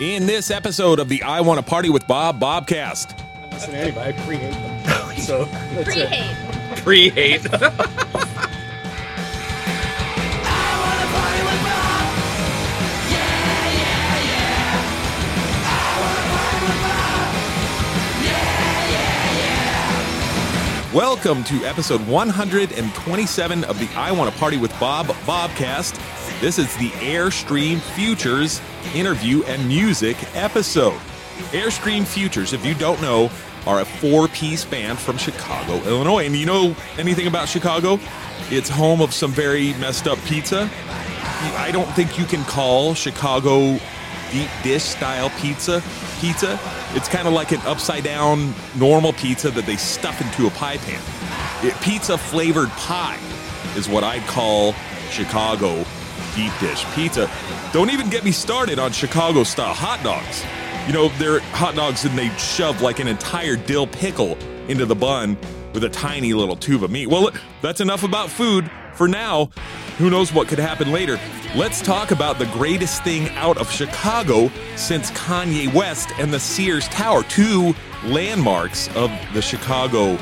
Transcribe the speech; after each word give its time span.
In 0.00 0.26
this 0.26 0.50
episode 0.50 0.98
of 0.98 1.08
the 1.08 1.22
I 1.22 1.40
Want 1.40 1.58
to 1.58 1.64
Party 1.64 1.88
with 1.88 2.04
Bob 2.08 2.40
Bobcast, 2.40 3.16
listen 3.52 3.70
to 3.70 3.76
anybody. 3.76 4.12
I 4.12 4.12
pre-hate 4.24 4.52
them. 4.52 4.72
Oh, 5.06 5.14
so 5.18 5.44
that's 5.44 5.96
it. 5.96 6.36
Pre-hate. 6.78 7.46
I 7.46 7.56
wanna 10.80 11.06
party 11.14 11.42
with 11.44 11.62
Bob! 11.62 12.14
Yeah, 13.10 13.70
yeah, 13.70 14.18
yeah! 14.26 14.82
I 15.64 15.72
wanna 16.02 16.24
party 16.34 16.60
with 16.66 16.80
Bob! 16.82 17.30
Yeah, 18.24 18.90
yeah, 18.90 19.30
yeah! 20.90 20.94
Welcome 20.94 21.44
to 21.44 21.64
episode 21.64 22.06
127 22.08 23.64
of 23.64 23.78
the 23.78 23.88
I 23.96 24.10
Want 24.12 24.32
to 24.32 24.38
Party 24.40 24.56
with 24.58 24.72
Bob 24.80 25.06
Bobcast. 25.06 25.94
This 26.44 26.58
is 26.58 26.76
the 26.76 26.90
Airstream 27.00 27.80
Futures 27.80 28.60
interview 28.94 29.42
and 29.44 29.66
music 29.66 30.18
episode. 30.36 31.00
Airstream 31.52 32.04
Futures, 32.04 32.52
if 32.52 32.66
you 32.66 32.74
don't 32.74 33.00
know, 33.00 33.30
are 33.66 33.80
a 33.80 33.84
four 33.86 34.28
piece 34.28 34.62
band 34.62 34.98
from 34.98 35.16
Chicago, 35.16 35.76
Illinois. 35.88 36.26
And 36.26 36.36
you 36.36 36.44
know 36.44 36.76
anything 36.98 37.28
about 37.28 37.48
Chicago? 37.48 37.98
It's 38.50 38.68
home 38.68 39.00
of 39.00 39.14
some 39.14 39.30
very 39.30 39.72
messed 39.78 40.06
up 40.06 40.18
pizza. 40.26 40.68
I 41.56 41.70
don't 41.72 41.88
think 41.92 42.18
you 42.18 42.26
can 42.26 42.44
call 42.44 42.92
Chicago 42.92 43.78
deep 44.30 44.50
dish 44.62 44.82
style 44.82 45.30
pizza 45.40 45.82
pizza. 46.20 46.60
It's 46.90 47.08
kind 47.08 47.26
of 47.26 47.32
like 47.32 47.52
an 47.52 47.62
upside 47.62 48.04
down 48.04 48.52
normal 48.74 49.14
pizza 49.14 49.50
that 49.50 49.64
they 49.64 49.76
stuff 49.76 50.20
into 50.20 50.46
a 50.46 50.50
pie 50.50 50.76
pan. 50.76 51.00
It, 51.66 51.74
pizza 51.80 52.18
flavored 52.18 52.68
pie 52.72 53.18
is 53.78 53.88
what 53.88 54.04
I'd 54.04 54.26
call 54.26 54.74
Chicago 55.08 55.83
deep 56.34 56.52
dish 56.60 56.84
pizza. 56.94 57.30
Don't 57.72 57.90
even 57.90 58.10
get 58.10 58.24
me 58.24 58.32
started 58.32 58.78
on 58.78 58.92
Chicago 58.92 59.44
style 59.44 59.74
hot 59.74 60.02
dogs. 60.02 60.44
You 60.86 60.92
know, 60.92 61.08
they're 61.18 61.40
hot 61.52 61.74
dogs 61.74 62.04
and 62.04 62.16
they 62.18 62.28
shove 62.36 62.82
like 62.82 62.98
an 62.98 63.08
entire 63.08 63.56
dill 63.56 63.86
pickle 63.86 64.36
into 64.68 64.86
the 64.86 64.94
bun 64.94 65.36
with 65.72 65.84
a 65.84 65.88
tiny 65.88 66.34
little 66.34 66.56
tube 66.56 66.84
of 66.84 66.90
meat. 66.90 67.08
Well, 67.08 67.30
that's 67.62 67.80
enough 67.80 68.04
about 68.04 68.30
food 68.30 68.70
for 68.94 69.08
now. 69.08 69.50
Who 69.98 70.10
knows 70.10 70.32
what 70.32 70.48
could 70.48 70.58
happen 70.58 70.92
later? 70.92 71.18
Let's 71.54 71.80
talk 71.80 72.10
about 72.10 72.38
the 72.38 72.46
greatest 72.46 73.04
thing 73.04 73.28
out 73.30 73.58
of 73.58 73.70
Chicago 73.70 74.50
since 74.76 75.10
Kanye 75.12 75.72
West 75.72 76.10
and 76.18 76.32
the 76.32 76.40
Sears 76.40 76.88
Tower, 76.88 77.22
two 77.24 77.74
landmarks 78.04 78.88
of 78.96 79.10
the 79.32 79.40
Chicago 79.40 80.18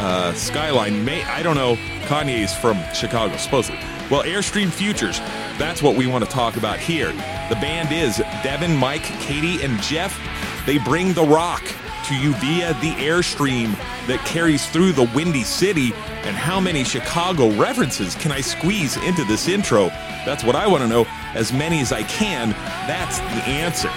uh, 0.00 0.32
skyline. 0.32 1.04
May 1.04 1.22
I 1.24 1.42
don't 1.42 1.56
know. 1.56 1.76
Kanye's 2.06 2.54
from 2.54 2.82
Chicago, 2.94 3.36
supposedly. 3.36 3.78
Well, 4.10 4.24
Airstream 4.24 4.70
Futures, 4.70 5.20
that's 5.58 5.82
what 5.82 5.94
we 5.94 6.06
want 6.06 6.24
to 6.24 6.30
talk 6.30 6.56
about 6.56 6.78
here. 6.78 7.12
The 7.48 7.58
band 7.60 7.92
is 7.92 8.16
Devin, 8.42 8.74
Mike, 8.76 9.04
Katie, 9.20 9.62
and 9.62 9.80
Jeff. 9.82 10.18
They 10.66 10.78
bring 10.78 11.12
the 11.12 11.22
rock 11.22 11.62
to 12.08 12.16
you 12.16 12.32
via 12.34 12.72
the 12.80 12.92
Airstream 12.94 13.76
that 14.06 14.24
carries 14.26 14.66
through 14.66 14.92
the 14.92 15.08
Windy 15.14 15.44
City. 15.44 15.92
And 16.24 16.34
how 16.34 16.58
many 16.58 16.82
Chicago 16.82 17.50
references 17.52 18.14
can 18.16 18.32
I 18.32 18.40
squeeze 18.40 18.96
into 18.96 19.24
this 19.24 19.48
intro? 19.48 19.88
That's 20.24 20.42
what 20.42 20.56
I 20.56 20.66
want 20.66 20.82
to 20.82 20.88
know. 20.88 21.06
As 21.34 21.52
many 21.52 21.80
as 21.80 21.92
I 21.92 22.02
can. 22.04 22.50
That's 22.88 23.18
the 23.18 23.48
answer. 23.48 23.90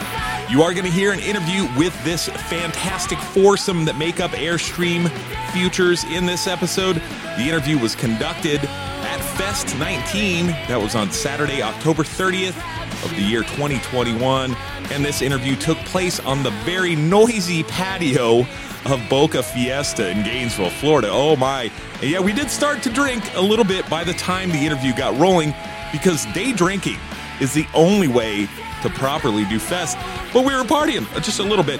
You 0.53 0.61
are 0.61 0.71
going 0.71 0.85
to 0.85 0.91
hear 0.91 1.11
an 1.11 1.19
interview 1.19 1.67
with 1.79 1.99
this 2.03 2.29
fantastic 2.29 3.17
foursome 3.17 3.85
that 3.85 3.97
make 3.97 4.19
up 4.19 4.29
Airstream 4.33 5.09
Futures 5.51 6.03
in 6.03 6.27
this 6.27 6.45
episode. 6.45 7.01
The 7.37 7.41
interview 7.41 7.79
was 7.79 7.95
conducted 7.95 8.63
at 8.63 9.17
Fest 9.35 9.75
19. 9.79 10.45
That 10.45 10.79
was 10.79 10.93
on 10.93 11.09
Saturday, 11.11 11.63
October 11.63 12.03
30th 12.03 12.55
of 13.03 13.09
the 13.15 13.23
year 13.23 13.41
2021. 13.41 14.55
And 14.91 15.03
this 15.03 15.23
interview 15.23 15.55
took 15.55 15.79
place 15.79 16.19
on 16.19 16.43
the 16.43 16.51
very 16.65 16.95
noisy 16.95 17.63
patio 17.63 18.45
of 18.85 19.01
Boca 19.09 19.41
Fiesta 19.41 20.07
in 20.07 20.21
Gainesville, 20.21 20.69
Florida. 20.69 21.07
Oh 21.09 21.35
my. 21.35 21.71
And 21.99 22.11
yeah, 22.11 22.19
we 22.19 22.31
did 22.31 22.51
start 22.51 22.83
to 22.83 22.91
drink 22.91 23.23
a 23.33 23.41
little 23.41 23.65
bit 23.65 23.89
by 23.89 24.03
the 24.03 24.13
time 24.13 24.51
the 24.51 24.63
interview 24.63 24.95
got 24.95 25.19
rolling 25.19 25.51
because 25.91 26.27
day 26.27 26.53
drinking 26.53 26.99
is 27.39 27.53
the 27.53 27.65
only 27.73 28.07
way 28.07 28.47
to 28.81 28.89
properly 28.89 29.45
do 29.45 29.59
fest. 29.59 29.97
But 30.33 30.45
we 30.45 30.55
were 30.55 30.63
partying 30.63 31.11
just 31.23 31.39
a 31.39 31.43
little 31.43 31.63
bit. 31.63 31.79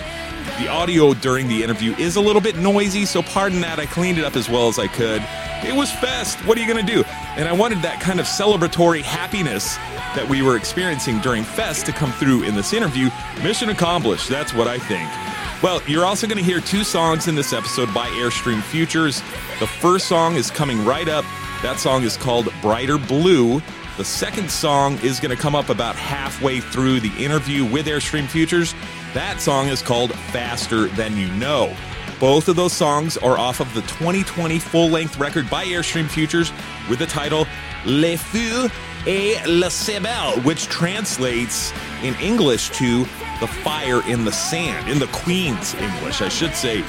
The 0.59 0.67
audio 0.67 1.13
during 1.13 1.47
the 1.47 1.63
interview 1.63 1.95
is 1.95 2.15
a 2.15 2.21
little 2.21 2.41
bit 2.41 2.57
noisy, 2.57 3.05
so 3.05 3.21
pardon 3.23 3.61
that. 3.61 3.79
I 3.79 3.85
cleaned 3.85 4.17
it 4.17 4.25
up 4.25 4.35
as 4.35 4.49
well 4.49 4.67
as 4.67 4.77
I 4.77 4.87
could. 4.87 5.25
It 5.65 5.73
was 5.73 5.91
fest. 5.91 6.37
What 6.45 6.57
are 6.57 6.61
you 6.61 6.71
going 6.71 6.85
to 6.85 6.93
do? 6.93 7.03
And 7.37 7.47
I 7.47 7.53
wanted 7.53 7.81
that 7.81 8.01
kind 8.01 8.19
of 8.19 8.25
celebratory 8.25 9.01
happiness 9.01 9.77
that 10.15 10.27
we 10.29 10.41
were 10.41 10.57
experiencing 10.57 11.19
during 11.19 11.43
fest 11.43 11.85
to 11.87 11.91
come 11.91 12.11
through 12.11 12.43
in 12.43 12.53
this 12.53 12.73
interview. 12.73 13.09
Mission 13.41 13.69
accomplished. 13.69 14.29
That's 14.29 14.53
what 14.53 14.67
I 14.67 14.77
think. 14.77 15.09
Well, 15.63 15.81
you're 15.87 16.05
also 16.05 16.27
going 16.27 16.37
to 16.37 16.43
hear 16.43 16.59
two 16.59 16.83
songs 16.83 17.27
in 17.27 17.35
this 17.35 17.53
episode 17.53 17.93
by 17.93 18.07
Airstream 18.09 18.61
Futures. 18.61 19.21
The 19.59 19.67
first 19.67 20.07
song 20.07 20.35
is 20.35 20.51
coming 20.51 20.83
right 20.83 21.07
up. 21.07 21.23
That 21.61 21.79
song 21.79 22.03
is 22.03 22.17
called 22.17 22.53
Brighter 22.61 22.97
Blue. 22.97 23.61
The 23.95 24.03
second 24.03 24.49
song 24.49 24.97
is 25.03 25.19
going 25.19 25.35
to 25.35 25.39
come 25.39 25.53
up 25.53 25.69
about 25.69 25.95
halfway 25.95 26.59
through 26.59 26.99
the 26.99 27.11
interview 27.23 27.63
with 27.63 27.85
Airstream 27.85 28.27
Futures. 28.27 28.73
That 29.13 29.39
song 29.39 29.67
is 29.67 29.83
called 29.83 30.15
Faster 30.31 30.87
Than 30.87 31.15
You 31.15 31.27
Know. 31.33 31.75
Both 32.19 32.47
of 32.47 32.55
those 32.55 32.73
songs 32.73 33.17
are 33.17 33.37
off 33.37 33.59
of 33.59 33.71
the 33.75 33.81
2020 33.81 34.57
full 34.57 34.89
length 34.89 35.19
record 35.19 35.47
by 35.47 35.65
Airstream 35.65 36.09
Futures 36.09 36.51
with 36.89 36.97
the 36.99 37.05
title 37.05 37.45
Le 37.85 38.17
Feu 38.17 38.67
et 39.05 39.45
la 39.47 39.69
Sable, 39.69 40.41
which 40.41 40.65
translates 40.69 41.71
in 42.01 42.15
English 42.15 42.71
to 42.71 43.01
the 43.39 43.47
fire 43.47 44.01
in 44.09 44.25
the 44.25 44.31
sand, 44.31 44.89
in 44.89 44.97
the 44.97 45.07
Queen's 45.07 45.75
English, 45.75 46.23
I 46.23 46.29
should 46.29 46.55
say. 46.55 46.83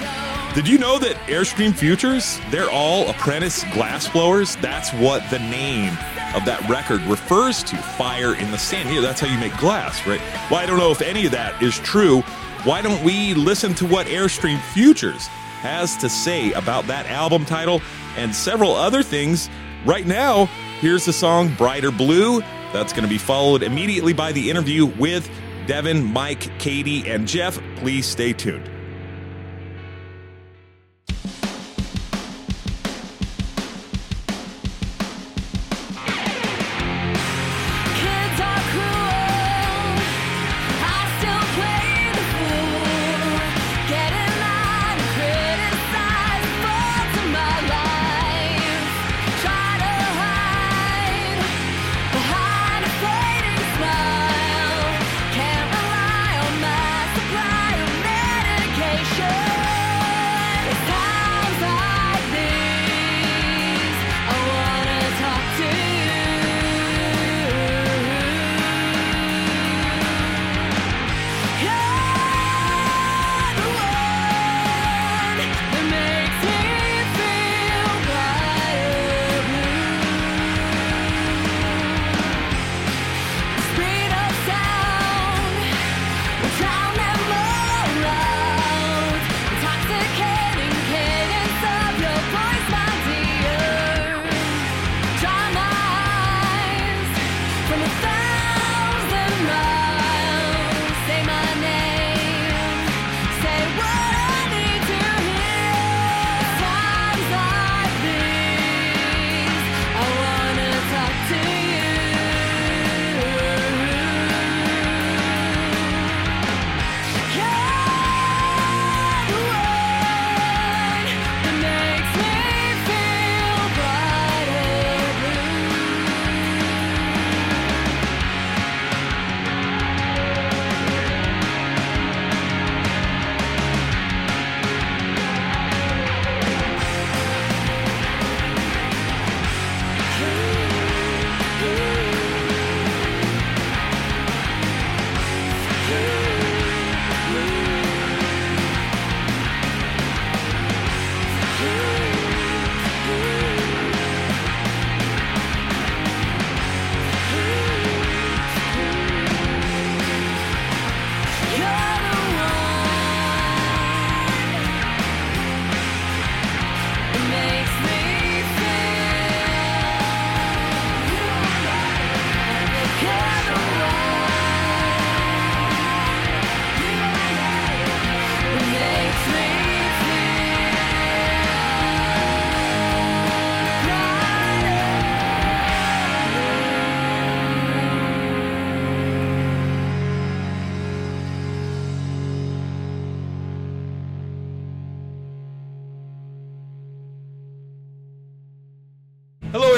Did 0.55 0.69
you 0.69 0.79
know 0.79 1.01
that 1.01 1.17
Airstream 1.27 1.75
Futures, 1.75 2.39
they're 2.53 2.71
all 2.71 3.09
apprentice 3.11 3.65
glassblowers? 3.65 4.61
That's 4.61 4.93
what 4.93 5.29
the 5.29 5.41
name 5.41 5.91
of 6.33 6.45
that 6.45 6.65
record 6.71 7.01
refers 7.11 7.65
to 7.65 7.77
fire 7.77 8.37
in 8.37 8.53
the 8.53 8.57
sand. 8.57 8.89
Yeah, 8.95 9.01
that's 9.01 9.21
how 9.21 9.27
you 9.27 9.37
make 9.41 9.57
glass, 9.59 10.07
right? 10.07 10.21
Well, 10.49 10.61
I 10.61 10.67
don't 10.67 10.79
know 10.79 10.93
if 10.93 11.03
any 11.03 11.27
of 11.27 11.33
that 11.33 11.61
is 11.61 11.81
true. 11.81 12.21
Why 12.63 12.83
don't 12.83 13.03
we 13.03 13.35
listen 13.35 13.75
to 13.75 13.87
what 13.87 14.07
Airstream 14.07 14.61
Futures 14.73 15.27
has 15.61 15.97
to 15.97 16.09
say 16.09 16.53
about 16.53 16.87
that 16.87 17.07
album 17.07 17.45
title 17.45 17.83
and 18.17 18.33
several 18.33 18.77
other 18.77 19.03
things 19.03 19.51
right 19.85 20.07
now? 20.07 20.45
Here's 20.79 21.05
the 21.05 21.13
song 21.13 21.53
Brighter 21.57 21.91
Blue. 21.91 22.43
That's 22.73 22.93
going 22.93 23.03
to 23.03 23.11
be 23.11 23.19
followed 23.19 23.65
immediately 23.65 24.13
by 24.13 24.31
the 24.31 24.51
interview 24.51 24.87
with 24.87 25.29
Devin, 25.67 26.05
Mike, 26.05 26.57
Katie, 26.61 27.11
and 27.11 27.27
Jeff. 27.27 27.59
Please 27.75 28.07
stay 28.07 28.33
tuned. 28.33 28.71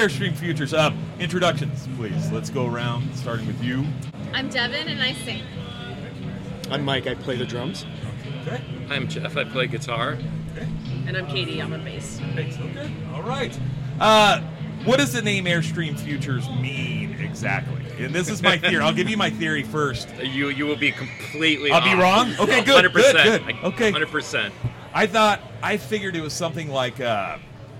Airstream 0.06 0.36
Futures. 0.36 0.72
Uh, 0.72 0.92
introductions, 1.18 1.88
please. 1.96 2.30
Let's 2.30 2.48
go 2.48 2.66
around, 2.66 3.12
starting 3.16 3.44
with 3.48 3.60
you. 3.60 3.84
I'm 4.32 4.48
Devin 4.48 4.86
and 4.86 5.02
I 5.02 5.12
sing. 5.14 5.42
I'm 6.70 6.84
Mike. 6.84 7.08
I 7.08 7.16
play 7.16 7.36
the 7.36 7.44
drums. 7.44 7.84
Okay. 8.46 8.62
I'm 8.88 9.08
Jeff. 9.08 9.36
I 9.36 9.42
play 9.42 9.66
guitar. 9.66 10.16
Okay. 10.52 10.68
And 11.08 11.16
I'm 11.16 11.26
Katie. 11.26 11.60
I'm 11.60 11.72
on 11.72 11.82
bass. 11.82 12.20
Thanks. 12.36 12.56
Okay. 12.56 12.88
All 13.14 13.22
right. 13.24 13.58
Uh, 13.98 14.42
what 14.84 14.98
does 14.98 15.12
the 15.12 15.22
name 15.22 15.46
Airstream 15.46 15.98
Futures 15.98 16.48
mean 16.50 17.14
exactly? 17.20 17.82
And 17.98 18.14
this 18.14 18.28
is 18.30 18.40
my 18.44 18.56
theory. 18.58 18.84
I'll 18.84 18.94
give 18.94 19.10
you 19.10 19.16
my 19.16 19.30
theory 19.30 19.64
first. 19.64 20.08
You 20.22 20.50
you 20.50 20.66
will 20.66 20.76
be 20.76 20.92
completely. 20.92 21.72
I'll 21.72 21.82
be 21.82 22.00
wrong? 22.00 22.32
Okay, 22.38 22.62
good, 22.62 22.84
100%. 22.84 22.92
good, 22.92 23.14
good. 23.24 23.42
I- 23.42 23.60
Okay. 23.66 23.90
100%. 23.90 24.52
I 24.94 25.08
thought 25.08 25.40
I 25.64 25.76
figured 25.78 26.14
it 26.14 26.20
was 26.22 26.32
something 26.32 26.68
like 26.70 27.00
uh, 27.00 27.38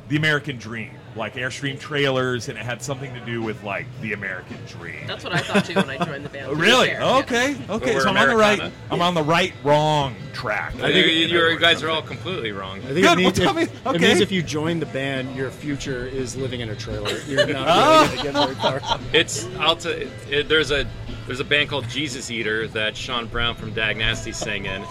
the 0.08 0.17
American 0.17 0.56
Dream, 0.58 0.90
like 1.16 1.34
Airstream 1.34 1.78
trailers, 1.78 2.48
and 2.48 2.58
it 2.58 2.64
had 2.64 2.82
something 2.82 3.12
to 3.14 3.20
do 3.20 3.42
with 3.42 3.62
like 3.64 3.86
the 4.00 4.12
American 4.12 4.58
Dream. 4.66 5.06
That's 5.06 5.24
what 5.24 5.34
I 5.34 5.38
thought 5.38 5.64
too 5.64 5.74
when 5.74 5.90
I 5.90 6.04
joined 6.04 6.24
the 6.24 6.28
band. 6.28 6.36
Oh, 6.46 6.54
really? 6.54 6.88
fair, 6.88 7.00
yeah. 7.00 7.16
Okay. 7.18 7.56
Okay. 7.68 7.98
so 7.98 8.08
I'm 8.08 8.16
on 8.16 8.28
the 8.28 8.36
right. 8.36 8.72
I'm 8.90 9.02
on 9.02 9.14
the 9.14 9.22
right 9.22 9.52
wrong 9.64 10.14
track. 10.32 10.74
I 10.76 10.92
think 10.92 11.06
you, 11.06 11.12
you, 11.12 11.48
you 11.48 11.58
guys 11.58 11.82
are 11.82 11.90
all 11.90 12.02
completely 12.02 12.52
wrong. 12.52 12.78
I 12.80 12.92
think 12.92 13.04
Good, 13.04 13.12
it, 13.12 13.16
means 13.16 13.38
well, 13.38 13.52
tell 13.52 13.58
if, 13.58 13.84
me- 13.84 13.90
it 13.94 14.00
means 14.00 14.20
if 14.20 14.30
you 14.30 14.42
join 14.42 14.78
the 14.78 14.86
band, 14.86 15.34
your 15.34 15.50
future 15.50 16.06
is 16.06 16.36
living 16.36 16.60
in 16.60 16.68
a 16.68 16.76
trailer. 16.76 17.18
You're 17.26 17.46
not 17.46 17.46
really 17.46 17.58
ah. 17.58 18.06
going 18.06 18.18
to 18.18 18.22
get 18.22 18.34
very 18.34 18.80
far. 18.80 19.00
It's 19.12 19.46
I'll 19.58 19.76
t- 19.76 19.88
it, 19.88 20.08
it, 20.30 20.48
there's 20.48 20.70
a 20.70 20.86
there's 21.26 21.40
a 21.40 21.44
band 21.44 21.68
called 21.68 21.88
Jesus 21.88 22.30
Eater 22.30 22.68
that 22.68 22.96
Shawn 22.96 23.26
Brown 23.26 23.56
from 23.56 23.72
Dag 23.72 23.96
Nasty 23.96 24.32
sang 24.32 24.66
in, 24.66 24.84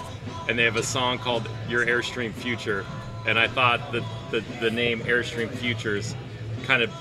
and 0.49 0.59
they 0.59 0.63
have 0.63 0.75
a 0.75 0.83
song 0.83 1.17
called 1.17 1.47
Your 1.69 1.85
Airstream 1.85 2.33
Future, 2.33 2.85
and 3.25 3.39
I 3.39 3.47
thought 3.47 3.91
that 3.93 4.03
the 4.41 4.59
the 4.59 4.71
name 4.71 4.99
Airstream 5.01 5.49
Futures 5.49 6.15
kind 6.63 6.81
of 6.81 6.91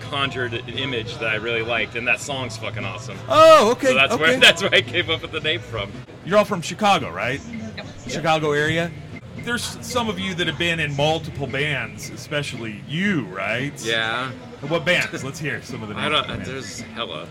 conjured 0.00 0.54
an 0.54 0.68
image 0.78 1.16
that 1.18 1.28
I 1.28 1.36
really 1.36 1.62
liked, 1.62 1.96
and 1.96 2.06
that 2.06 2.20
song's 2.20 2.56
fucking 2.56 2.84
awesome. 2.84 3.18
Oh, 3.28 3.72
okay. 3.72 3.88
So 3.88 3.94
that's 3.94 4.12
okay. 4.14 4.22
where 4.22 4.40
that's 4.40 4.62
where 4.62 4.74
I 4.74 4.82
came 4.82 5.10
up 5.10 5.22
with 5.22 5.32
the 5.32 5.40
name 5.40 5.60
from. 5.60 5.90
You're 6.24 6.38
all 6.38 6.44
from 6.44 6.62
Chicago, 6.62 7.10
right? 7.10 7.40
Chicago 8.08 8.52
area. 8.52 8.90
There's 9.38 9.62
some 9.86 10.08
of 10.08 10.18
you 10.18 10.34
that 10.36 10.46
have 10.46 10.58
been 10.58 10.80
in 10.80 10.96
multiple 10.96 11.46
bands, 11.46 12.08
especially 12.10 12.82
you, 12.88 13.24
right? 13.26 13.78
Yeah. 13.84 14.30
What 14.68 14.86
bands? 14.86 15.22
Let's 15.22 15.38
hear 15.38 15.60
some 15.62 15.82
of 15.82 15.88
the 15.88 15.94
names. 15.94 16.06
I 16.06 16.08
don't. 16.08 16.44
the. 16.44 16.50
There's 16.52 16.80
hella. 16.80 17.28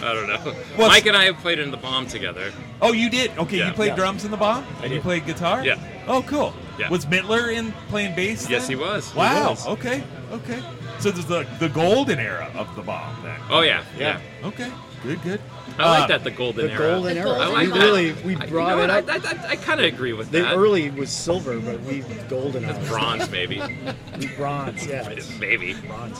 I 0.00 0.12
don't 0.12 0.28
know. 0.28 0.54
Well, 0.76 0.88
Mike 0.88 1.06
and 1.06 1.16
I 1.16 1.24
have 1.24 1.36
played 1.38 1.58
in 1.58 1.70
the 1.70 1.78
bomb 1.78 2.06
together. 2.06 2.52
Oh, 2.82 2.92
you 2.92 3.08
did. 3.08 3.30
Okay, 3.38 3.58
Yeah. 3.58 3.68
you 3.68 3.72
played 3.72 3.88
Yeah. 3.90 3.96
drums 3.96 4.26
in 4.26 4.30
the 4.30 4.36
bomb, 4.36 4.66
and 4.82 4.92
you 4.92 5.00
played 5.00 5.24
guitar. 5.24 5.64
Yeah. 5.64 5.78
Oh, 6.06 6.22
cool. 6.22 6.52
Yeah. 6.78 6.90
Was 6.90 7.06
Mittler 7.06 7.52
in 7.54 7.72
playing 7.88 8.14
bass? 8.14 8.48
Yes, 8.50 8.62
then? 8.68 8.76
he 8.78 8.82
was. 8.84 9.10
He 9.12 9.18
Wow. 9.18 9.50
was. 9.50 9.66
Okay. 9.66 10.02
Okay. 10.32 10.62
So 10.98 11.10
this 11.10 11.20
is 11.20 11.26
the 11.26 11.46
the 11.58 11.68
golden 11.68 12.18
era 12.18 12.50
of 12.54 12.74
the 12.76 12.82
bomb 12.82 13.22
then. 13.22 13.38
Oh 13.50 13.60
yeah, 13.62 13.82
yeah. 13.98 14.20
Okay. 14.44 14.70
Good. 15.02 15.22
Good. 15.22 15.40
I 15.78 15.90
like 15.90 16.04
Uh, 16.04 16.06
that 16.08 16.24
the 16.24 16.30
golden 16.30 16.66
The 16.68 16.72
era. 16.72 16.78
golden 16.94 17.14
The 17.14 17.20
era. 17.20 17.28
golden 17.28 17.42
I 17.42 17.48
we 17.48 17.54
like 17.54 17.66
era. 17.68 17.74
that. 17.78 17.84
really 17.84 18.12
we 18.24 18.36
I- 18.36 18.44
you 18.44 18.50
brought 18.50 18.68
know 18.70 18.78
it 18.82 18.88
what? 19.04 19.10
up. 19.10 19.26
I, 19.26 19.48
I, 19.48 19.50
I 19.50 19.56
kind 19.56 19.78
of 19.78 19.86
agree 19.86 20.14
with 20.14 20.30
the 20.30 20.40
that. 20.40 20.54
early 20.56 20.90
was 20.90 21.10
silver, 21.10 21.58
but 21.60 21.80
we 21.82 22.02
golden 22.30 22.64
That's 22.66 22.88
bronze, 22.88 23.30
maybe. 23.38 23.60
We 24.18 24.26
bronze. 24.28 24.86
Yeah. 24.86 25.06
it's 25.10 25.38
maybe. 25.38 25.74
bronze. 25.74 26.18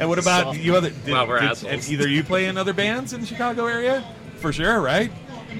And 0.00 0.08
what 0.08 0.18
about 0.18 0.44
Soft. 0.44 0.58
you? 0.58 0.74
Other 0.74 0.88
did, 0.90 1.12
Well, 1.12 1.26
we're 1.28 1.40
did- 1.40 1.50
assholes. 1.50 1.90
either 1.90 2.08
you 2.08 2.24
play 2.24 2.46
in 2.46 2.56
other 2.56 2.72
bands 2.72 3.12
in 3.12 3.20
the 3.20 3.26
Chicago 3.26 3.66
area, 3.66 4.02
for 4.36 4.52
sure, 4.52 4.80
right? 4.80 5.12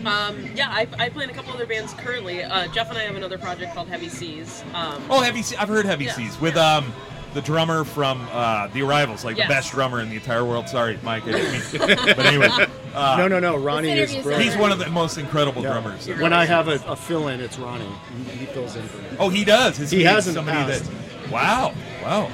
Um, 0.05 0.51
yeah, 0.55 0.69
I, 0.71 0.87
I 0.99 1.09
play 1.09 1.25
in 1.25 1.31
a 1.31 1.35
couple 1.35 1.53
other 1.53 1.67
bands 1.67 1.95
currently. 1.95 2.43
Uh, 2.43 2.67
Jeff 2.69 2.89
and 2.91 2.99
I 2.99 3.03
have 3.03 3.17
another 3.17 3.39
project 3.39 3.75
called 3.75 3.89
Heavy 3.89 4.09
Seas. 4.09 4.63
Um, 4.75 5.03
Oh, 5.11 5.21
Heavy 5.21 5.43
Seas. 5.43 5.59
I've 5.59 5.69
heard 5.69 5.87
Heavy 5.87 6.05
Yeah. 6.07 6.13
Seas 6.15 6.41
with 6.41 6.57
Yeah. 6.57 6.77
um 6.79 6.93
the 7.35 7.41
drummer 7.43 7.83
from 7.83 8.25
uh, 8.31 8.69
the 8.69 8.81
Arrivals, 8.83 9.25
like 9.25 9.37
Yes. 9.37 9.49
the 9.49 9.55
best 9.55 9.71
drummer 9.73 10.01
in 10.01 10.09
the 10.09 10.15
entire 10.15 10.45
world. 10.45 10.69
Sorry, 10.69 10.97
Mike. 11.03 11.25
I 11.27 11.33
didn't 11.33 11.53
mean. 11.53 11.97
but 12.17 12.27
anyway, 12.27 12.49
uh, 12.95 13.17
no, 13.19 13.27
no, 13.27 13.41
no. 13.41 13.57
Ronnie 13.57 13.91
is. 13.91 14.15
Brilliant. 14.15 14.45
He's 14.45 14.57
one 14.57 14.71
of 14.71 14.79
the 14.79 14.89
most 14.89 15.19
incredible 15.19 15.61
Yeah. 15.63 15.73
drummers. 15.73 16.07
When 16.07 16.33
I 16.33 16.45
have 16.45 16.69
a, 16.69 16.75
a 16.87 16.95
fill 16.95 17.27
in, 17.29 17.41
it's 17.41 17.59
Ronnie. 17.59 17.89
He, 18.29 18.37
he 18.37 18.47
fills 18.47 18.77
in 18.77 18.87
for 18.87 18.99
me. 18.99 19.09
Oh, 19.19 19.31
he 19.31 19.45
does. 19.45 19.79
Has 19.79 19.91
He 19.91 20.05
has 20.05 20.29
in 20.29 20.35
the 20.35 20.39
somebody 20.39 20.59
past. 20.73 20.85
that. 20.85 21.31
Wow, 21.33 21.75
wow. 22.05 22.31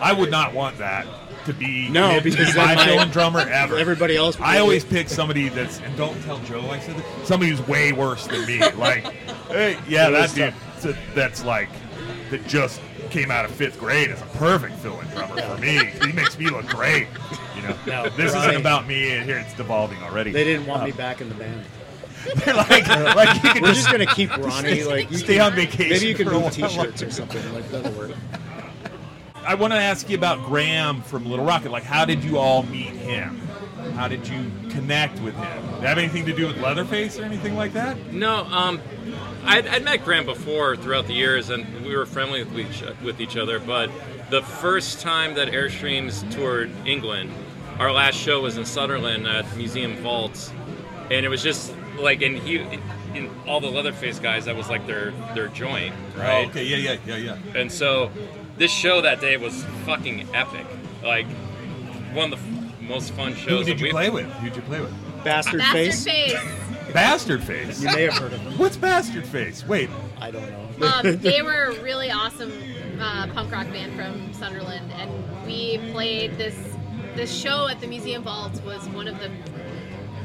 I 0.00 0.12
would 0.12 0.30
not 0.32 0.52
want 0.54 0.78
that 0.78 1.06
to 1.46 1.52
be 1.54 1.88
No, 1.88 2.20
because 2.22 2.54
my 2.56 2.74
my- 2.74 2.84
fill-in 2.84 3.10
drummer 3.10 3.40
ever. 3.40 3.76
Everybody 3.78 4.16
else. 4.16 4.36
I 4.40 4.58
always 4.58 4.84
pick 4.84 5.08
somebody 5.08 5.48
that's 5.48 5.80
and 5.80 5.96
don't 5.96 6.20
tell 6.22 6.38
Joe 6.40 6.60
I 6.70 6.78
said 6.80 6.96
that. 6.96 7.26
Somebody 7.26 7.50
who's 7.52 7.66
way 7.66 7.92
worse 7.92 8.26
than 8.26 8.44
me. 8.46 8.60
Like, 8.76 9.04
hey, 9.48 9.78
yeah, 9.88 10.10
that 10.10 10.34
dude 10.34 10.96
that's 11.14 11.44
like 11.44 11.68
that 12.30 12.46
just 12.46 12.80
came 13.10 13.30
out 13.30 13.44
of 13.44 13.50
fifth 13.52 13.78
grade 13.78 14.10
is 14.10 14.20
a 14.20 14.24
perfect 14.36 14.74
fill-in 14.76 15.06
drummer 15.08 15.40
for 15.40 15.58
me. 15.58 15.84
He 16.04 16.12
makes 16.12 16.38
me 16.38 16.48
look 16.50 16.66
great. 16.66 17.06
You 17.56 17.62
know, 17.62 17.76
No, 17.86 18.08
this 18.10 18.32
Ronnie- 18.32 18.48
isn't 18.48 18.60
about 18.60 18.86
me. 18.86 19.12
And 19.12 19.24
here 19.24 19.38
it's 19.38 19.54
devolving 19.54 20.02
already. 20.02 20.32
They 20.32 20.44
didn't 20.44 20.66
want 20.66 20.84
me 20.84 20.90
um, 20.90 20.96
back 20.96 21.20
in 21.20 21.28
the 21.28 21.34
band. 21.36 21.64
They're 22.44 22.54
like, 22.54 22.88
like 22.88 23.42
you 23.44 23.60
We're 23.62 23.68
just 23.68 23.80
just 23.80 23.90
gonna 23.92 24.06
keep 24.06 24.34
Ronnie. 24.36 24.82
Like 24.84 25.10
you 25.10 25.18
stay 25.18 25.34
can- 25.36 25.42
on 25.46 25.52
vacation. 25.54 25.90
Maybe 25.90 26.06
you 26.06 26.14
can 26.14 26.28
do. 26.28 26.50
T-shirts 26.50 27.02
or 27.02 27.10
something. 27.10 27.54
Like 27.54 27.68
that'll 27.70 27.92
work. 27.92 28.12
I 29.46 29.54
want 29.54 29.72
to 29.72 29.78
ask 29.78 30.08
you 30.08 30.16
about 30.16 30.44
Graham 30.44 31.02
from 31.02 31.26
Little 31.26 31.44
Rocket. 31.44 31.70
Like, 31.70 31.82
how 31.82 32.04
did 32.04 32.24
you 32.24 32.38
all 32.38 32.62
meet 32.62 32.90
him? 32.90 33.38
How 33.94 34.08
did 34.08 34.26
you 34.26 34.50
connect 34.70 35.20
with 35.20 35.34
him? 35.34 35.66
Did 35.66 35.84
it 35.84 35.86
have 35.86 35.98
anything 35.98 36.24
to 36.26 36.32
do 36.32 36.46
with 36.46 36.56
Leatherface 36.58 37.18
or 37.18 37.24
anything 37.24 37.54
like 37.54 37.74
that? 37.74 38.12
No, 38.12 38.44
um, 38.46 38.80
I'd, 39.44 39.66
I'd 39.66 39.84
met 39.84 40.04
Graham 40.04 40.24
before 40.24 40.76
throughout 40.76 41.06
the 41.06 41.12
years, 41.12 41.50
and 41.50 41.84
we 41.84 41.94
were 41.94 42.06
friendly 42.06 42.42
with 42.42 42.58
each, 42.58 42.82
with 43.02 43.20
each 43.20 43.36
other. 43.36 43.60
But 43.60 43.90
the 44.30 44.42
first 44.42 45.00
time 45.00 45.34
that 45.34 45.48
Airstreams 45.48 46.28
toured 46.32 46.70
England, 46.86 47.30
our 47.78 47.92
last 47.92 48.16
show 48.16 48.40
was 48.40 48.56
in 48.56 48.64
Sunderland 48.64 49.26
at 49.26 49.56
Museum 49.56 49.96
Vaults, 49.96 50.50
and 51.10 51.26
it 51.26 51.28
was 51.28 51.42
just 51.42 51.74
like, 51.98 52.22
and 52.22 52.38
he, 52.38 52.56
in 53.14 53.30
all 53.46 53.60
the 53.60 53.68
Leatherface 53.70 54.18
guys, 54.18 54.46
that 54.46 54.56
was 54.56 54.68
like 54.68 54.86
their 54.86 55.12
their 55.34 55.48
joint, 55.48 55.94
right? 56.16 56.46
Oh, 56.46 56.48
okay, 56.48 56.64
yeah, 56.64 56.76
yeah, 56.76 56.96
yeah, 57.06 57.16
yeah. 57.16 57.60
And 57.60 57.70
so 57.70 58.10
this 58.56 58.70
show 58.70 59.00
that 59.00 59.20
day 59.20 59.36
was 59.36 59.64
fucking 59.84 60.28
epic. 60.34 60.66
Like 61.02 61.26
one 62.12 62.32
of 62.32 62.38
the 62.38 62.46
f- 62.76 62.80
most 62.80 63.12
fun 63.12 63.34
shows. 63.34 63.48
Who 63.48 63.58
that 63.58 63.64
did 63.64 63.80
you 63.80 63.84
we've- 63.84 63.92
play 63.92 64.10
with? 64.10 64.26
Who'd 64.34 64.56
you 64.56 64.62
play 64.62 64.80
with? 64.80 64.92
Bastard, 65.24 65.62
Face. 65.62 66.04
Bastard 66.04 66.12
face. 66.12 66.38
face. 66.42 66.92
Bastard 66.92 67.42
Face. 67.42 67.80
You 67.82 67.86
may 67.92 68.02
have 68.02 68.14
heard 68.14 68.32
of 68.34 68.40
him. 68.40 68.58
What's 68.58 68.76
Bastard 68.76 69.24
Face? 69.26 69.66
Wait, 69.66 69.88
I 70.20 70.30
don't 70.30 70.48
know. 70.78 70.86
Um, 70.86 71.16
they 71.20 71.40
were 71.42 71.64
a 71.76 71.82
really 71.82 72.10
awesome 72.10 72.52
uh, 73.00 73.26
punk 73.32 73.50
rock 73.50 73.66
band 73.68 73.96
from 73.96 74.32
Sunderland, 74.34 74.92
and 74.92 75.10
we 75.46 75.78
played 75.92 76.36
this 76.38 76.56
this 77.16 77.32
show 77.34 77.68
at 77.68 77.80
the 77.80 77.86
Museum 77.86 78.22
Vaults 78.24 78.60
was 78.62 78.86
one 78.90 79.06
of 79.08 79.18
the 79.20 79.30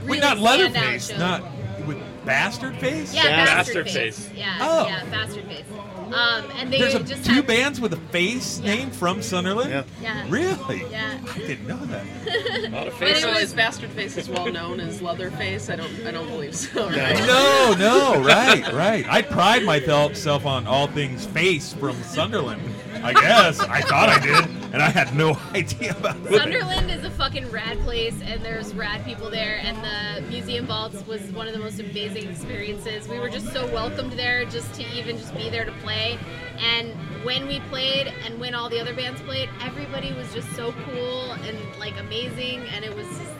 really 0.03 0.09
wait, 0.09 0.19
not 0.21 0.37
standout 0.37 0.41
Leatherface, 0.41 1.07
shows. 1.09 1.19
not 1.19 1.43
with 1.87 1.97
Bastard 2.25 2.75
Face. 2.77 3.13
yeah, 3.13 3.23
Bastard 3.45 3.55
bastard, 3.55 3.85
face. 3.85 4.19
Face. 4.27 4.29
Yeah, 4.37 4.57
Oh. 4.59 4.87
yeah, 4.87 5.05
bastard 5.05 5.45
face. 5.45 5.65
Um, 6.13 6.51
and 6.55 6.71
they 6.73 6.79
There's 6.79 6.95
a, 6.95 7.03
just 7.03 7.25
two 7.25 7.33
had, 7.33 7.47
bands 7.47 7.79
with 7.79 7.93
a 7.93 7.97
face 8.11 8.59
Yeah. 8.59 8.75
name 8.75 8.91
from 8.91 9.21
Sunderland. 9.21 9.69
Yeah. 9.69 9.83
Yeah. 10.01 10.25
Really? 10.29 10.83
Yeah. 10.89 11.19
I 11.33 11.37
didn't 11.37 11.67
know 11.67 11.77
that. 11.85 12.05
Not 12.25 12.65
A 12.65 12.69
lot 12.75 12.87
of 12.87 12.99
But 12.99 13.07
it 13.09 13.25
was- 13.25 13.37
is 13.43 13.53
Bastard 13.53 13.89
Face 13.91 14.17
as 14.17 14.29
well 14.29 14.51
known 14.51 14.79
as 14.79 15.01
Leatherface? 15.01 15.69
I 15.69 15.75
don't 15.75 16.05
I 16.05 16.11
don't 16.11 16.27
believe 16.27 16.55
so. 16.55 16.87
Right? 16.89 17.17
No, 17.19 17.75
no, 17.77 18.21
right, 18.23 18.71
right. 18.73 19.05
I 19.09 19.21
pride 19.21 19.63
myself 19.63 20.45
on 20.45 20.65
all 20.67 20.87
things 20.87 21.25
face 21.27 21.73
from 21.73 21.95
Sunderland. 22.03 22.61
I 23.03 23.13
guess 23.13 23.59
I 23.59 23.81
thought 23.81 24.09
I 24.09 24.19
did, 24.19 24.45
and 24.73 24.81
I 24.81 24.89
had 24.89 25.15
no 25.15 25.37
idea 25.55 25.91
about 25.91 26.21
that. 26.23 26.33
Sunderland 26.33 26.91
is 26.91 27.03
a 27.03 27.09
fucking 27.09 27.49
rad 27.51 27.79
place, 27.79 28.21
and 28.21 28.43
there's 28.43 28.73
rad 28.73 29.05
people 29.05 29.29
there. 29.29 29.59
And 29.63 29.77
the 29.77 30.29
Museum 30.29 30.65
Vaults 30.67 31.05
was 31.07 31.21
one 31.31 31.47
of 31.47 31.53
the 31.53 31.59
most 31.59 31.79
amazing 31.79 32.29
experiences. 32.29 33.07
We 33.07 33.19
were 33.19 33.29
just 33.29 33.51
so 33.53 33.65
welcomed 33.73 34.13
there, 34.13 34.45
just 34.45 34.73
to 34.75 34.83
even 34.93 35.17
just 35.17 35.35
be 35.35 35.49
there 35.49 35.65
to 35.65 35.71
play. 35.83 36.19
And 36.59 36.93
when 37.23 37.47
we 37.47 37.59
played, 37.61 38.13
and 38.25 38.39
when 38.39 38.53
all 38.53 38.69
the 38.69 38.79
other 38.79 38.93
bands 38.93 39.21
played, 39.21 39.49
everybody 39.61 40.13
was 40.13 40.33
just 40.33 40.51
so 40.55 40.73
cool 40.85 41.31
and 41.31 41.57
like 41.79 41.97
amazing, 41.97 42.67
and 42.69 42.83
it 42.83 42.95
was 42.95 43.07
just 43.07 43.38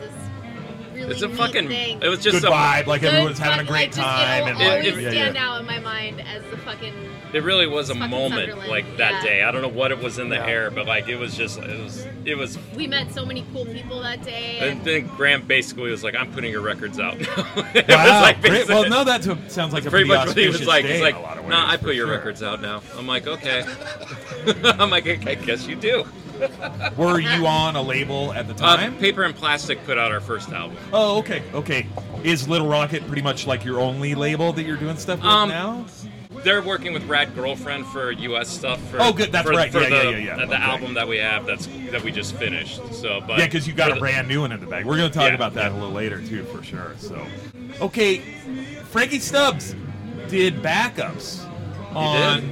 really 1.00 1.12
It's 1.14 1.22
a 1.24 1.28
neat 1.28 1.38
fucking. 1.38 1.68
thing. 1.68 2.02
It 2.02 2.08
was 2.10 2.20
just 2.22 2.42
Good 2.42 2.50
a, 2.52 2.54
vibe, 2.56 2.86
like 2.88 3.02
Good 3.02 3.14
everyone's 3.14 3.40
having 3.40 3.60
a 3.60 3.64
fuck- 3.64 3.68
great 3.68 3.82
like, 3.82 3.96
just, 3.96 3.98
time, 4.00 4.44
It 4.44 4.50
and 4.50 4.60
will 4.60 4.66
like, 4.68 4.78
always 4.86 5.04
yeah, 5.04 5.10
stand 5.12 5.36
yeah. 5.36 5.50
out 5.50 5.60
in 5.62 5.66
my 5.68 5.80
mind 5.80 6.22
as 6.22 6.44
the 6.52 6.58
fucking 6.58 6.94
It 7.34 7.44
really 7.44 7.68
was 7.68 7.90
a 7.90 7.96
moment 7.96 8.34
Sunderland, 8.50 8.70
like 8.70 8.98
that 8.98 9.12
yeah. 9.12 9.22
day. 9.24 9.44
I 9.44 9.52
don't 9.52 9.62
know 9.62 9.68
what 9.68 9.92
it 9.92 10.00
was 10.00 10.18
in 10.20 10.30
the 10.30 10.36
Yeah. 10.38 10.48
air, 10.48 10.72
but 10.72 10.86
like 10.88 11.08
it 11.08 11.16
was 11.18 11.36
just 11.36 11.60
it 11.60 11.80
was 11.80 12.06
it 12.26 12.36
was. 12.36 12.58
we 12.76 12.86
met 12.88 13.12
so 13.14 13.26
many 13.26 13.46
cool 13.54 13.66
people 13.66 14.02
that 14.02 14.24
day. 14.24 14.58
And 14.60 14.70
And 14.80 14.86
then 14.86 15.08
Graham 15.16 15.44
basically 15.48 15.90
was 15.92 16.04
like, 16.04 16.16
"I'm 16.16 16.32
putting 16.34 16.52
your 16.52 16.62
records 16.62 17.00
out." 17.00 17.16
it 17.20 17.28
Wow. 17.88 18.04
was 18.04 18.22
like 18.22 18.42
great. 18.42 18.68
Well, 18.68 18.90
no, 18.90 19.04
that 19.04 19.24
sounds 19.52 19.74
like 19.74 19.86
a 19.86 19.90
pretty 19.90 20.06
pretty 20.06 20.08
much 20.08 20.28
what 20.28 20.38
he 20.38 20.48
was 20.48 20.66
like. 20.66 20.86
He's 20.86 21.02
like, 21.02 21.16
a 21.16 21.20
lot 21.20 21.38
of 21.38 21.44
"No, 21.46 21.56
ways, 21.56 21.66
I 21.70 21.78
put 21.78 21.96
your 21.96 22.08
sure." 22.08 22.16
records 22.16 22.42
out 22.44 22.62
now." 22.62 22.82
I'm 22.98 23.08
like, 23.08 23.28
"Okay." 23.28 23.64
I'm 24.64 24.90
like, 24.90 25.08
"I 25.28 25.36
guess 25.36 25.68
you 25.68 25.76
do." 25.76 26.06
Were 26.98 27.20
you 27.20 27.46
on 27.48 27.76
a 27.76 27.82
label 27.82 28.34
at 28.34 28.48
the 28.48 28.54
Uh, 28.64 28.76
time? 28.78 28.96
Paper 28.98 29.24
and 29.24 29.36
Plastic 29.36 29.84
put 29.86 29.98
out 29.98 30.12
our 30.12 30.22
first 30.22 30.50
album. 30.52 30.78
oh, 30.94 31.18
okay, 31.20 31.44
okay. 31.54 31.86
Is 32.24 32.48
Little 32.48 32.68
Rocket 32.68 33.06
pretty 33.08 33.22
much 33.22 33.48
like 33.48 33.64
your 33.66 33.80
only 33.80 34.16
label 34.16 34.52
that 34.54 34.64
you're 34.64 34.78
doing 34.78 34.98
stuff 34.98 35.20
with 35.20 35.28
Um, 35.28 35.50
now? 35.50 35.86
they're 36.44 36.62
working 36.62 36.94
with 36.94 37.04
Rad 37.06 37.34
Girlfriend 37.36 37.86
for 37.88 38.12
U.S. 38.12 38.48
stuff. 38.50 38.80
For, 38.90 38.98
Oh, 39.02 39.12
good, 39.12 39.32
that's 39.32 39.48
for, 39.48 39.54
right. 39.54 39.72
For 39.72 39.82
Yeah, 39.82 39.90
the, 39.90 39.96
yeah, 39.96 40.10
yeah, 40.12 40.18
yeah. 40.18 40.36
The 40.36 40.44
Okay. 40.44 40.56
album 40.56 40.94
that 40.94 41.08
we 41.08 41.18
have 41.18 41.46
that's 41.46 41.68
that 41.92 42.04
we 42.04 42.12
just 42.12 42.36
finished. 42.36 42.80
So, 42.94 43.22
but 43.26 43.40
Yeah, 43.40 43.46
because 43.46 43.68
you 43.68 43.74
got 43.74 43.92
a 43.92 43.94
the- 43.96 44.00
brand 44.00 44.28
new 44.28 44.42
one 44.42 44.52
in 44.52 44.60
the 44.60 44.66
bag. 44.68 44.86
We're 44.86 44.98
going 44.98 45.12
to 45.12 45.18
talk 45.18 45.30
Yeah, 45.30 45.36
about 45.36 45.54
that 45.56 45.72
a 45.72 45.76
little 45.76 45.92
later 45.92 46.22
too, 46.22 46.44
for 46.46 46.64
sure. 46.64 46.94
So, 46.98 47.26
okay, 47.82 48.20
Frankie 48.90 49.20
Stubbs 49.20 49.76
did 50.30 50.62
backups 50.62 51.44
on 51.96 52.50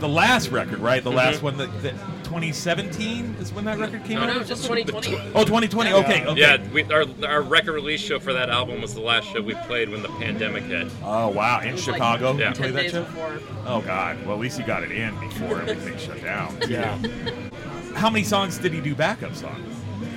the 0.00 0.08
last 0.08 0.48
record, 0.50 0.78
right? 0.78 1.02
The 1.04 1.10
last 1.12 1.40
Mhm. 1.40 1.42
one 1.42 1.56
that, 1.58 1.82
that 1.82 1.94
2017 2.32 3.36
is 3.40 3.52
when 3.52 3.66
that 3.66 3.78
record 3.78 4.02
came 4.04 4.14
No, 4.18 4.22
out. 4.24 4.36
no, 4.38 4.42
Just 4.42 4.64
2020. 4.64 5.16
Oh, 5.34 5.44
2020. 5.44 5.92
Okay, 5.92 6.24
okay. 6.26 6.40
Yeah, 6.40 6.66
we, 6.72 6.82
our 6.84 7.04
our 7.26 7.42
record 7.42 7.72
release 7.72 8.00
show 8.00 8.18
for 8.18 8.32
that 8.32 8.48
album 8.48 8.80
was 8.80 8.94
the 8.94 9.00
last 9.02 9.28
show 9.28 9.42
we 9.42 9.54
played 9.66 9.90
when 9.90 10.00
the 10.02 10.08
pandemic 10.08 10.62
hit. 10.64 10.88
Oh 11.04 11.28
wow, 11.28 11.60
in 11.60 11.68
It 11.68 11.72
was 11.72 11.86
like 11.86 11.96
Chicago. 11.96 12.32
Yeah. 12.38 12.48
You 12.50 12.54
played 12.54 12.72
that 12.74 12.90
show? 12.90 13.04
before. 13.04 13.38
Oh 13.66 13.82
god. 13.82 14.24
Well, 14.24 14.34
at 14.36 14.40
least 14.40 14.58
you 14.58 14.64
got 14.64 14.82
it 14.82 14.92
in 14.92 15.18
before 15.20 15.60
everything 15.60 15.98
shut 15.98 16.22
down. 16.22 16.56
Yeah. 16.68 16.96
How 17.94 18.08
many 18.08 18.24
songs 18.24 18.56
did 18.56 18.72
he 18.72 18.80
do 18.80 18.94
backups 18.94 19.46
on? 19.46 19.62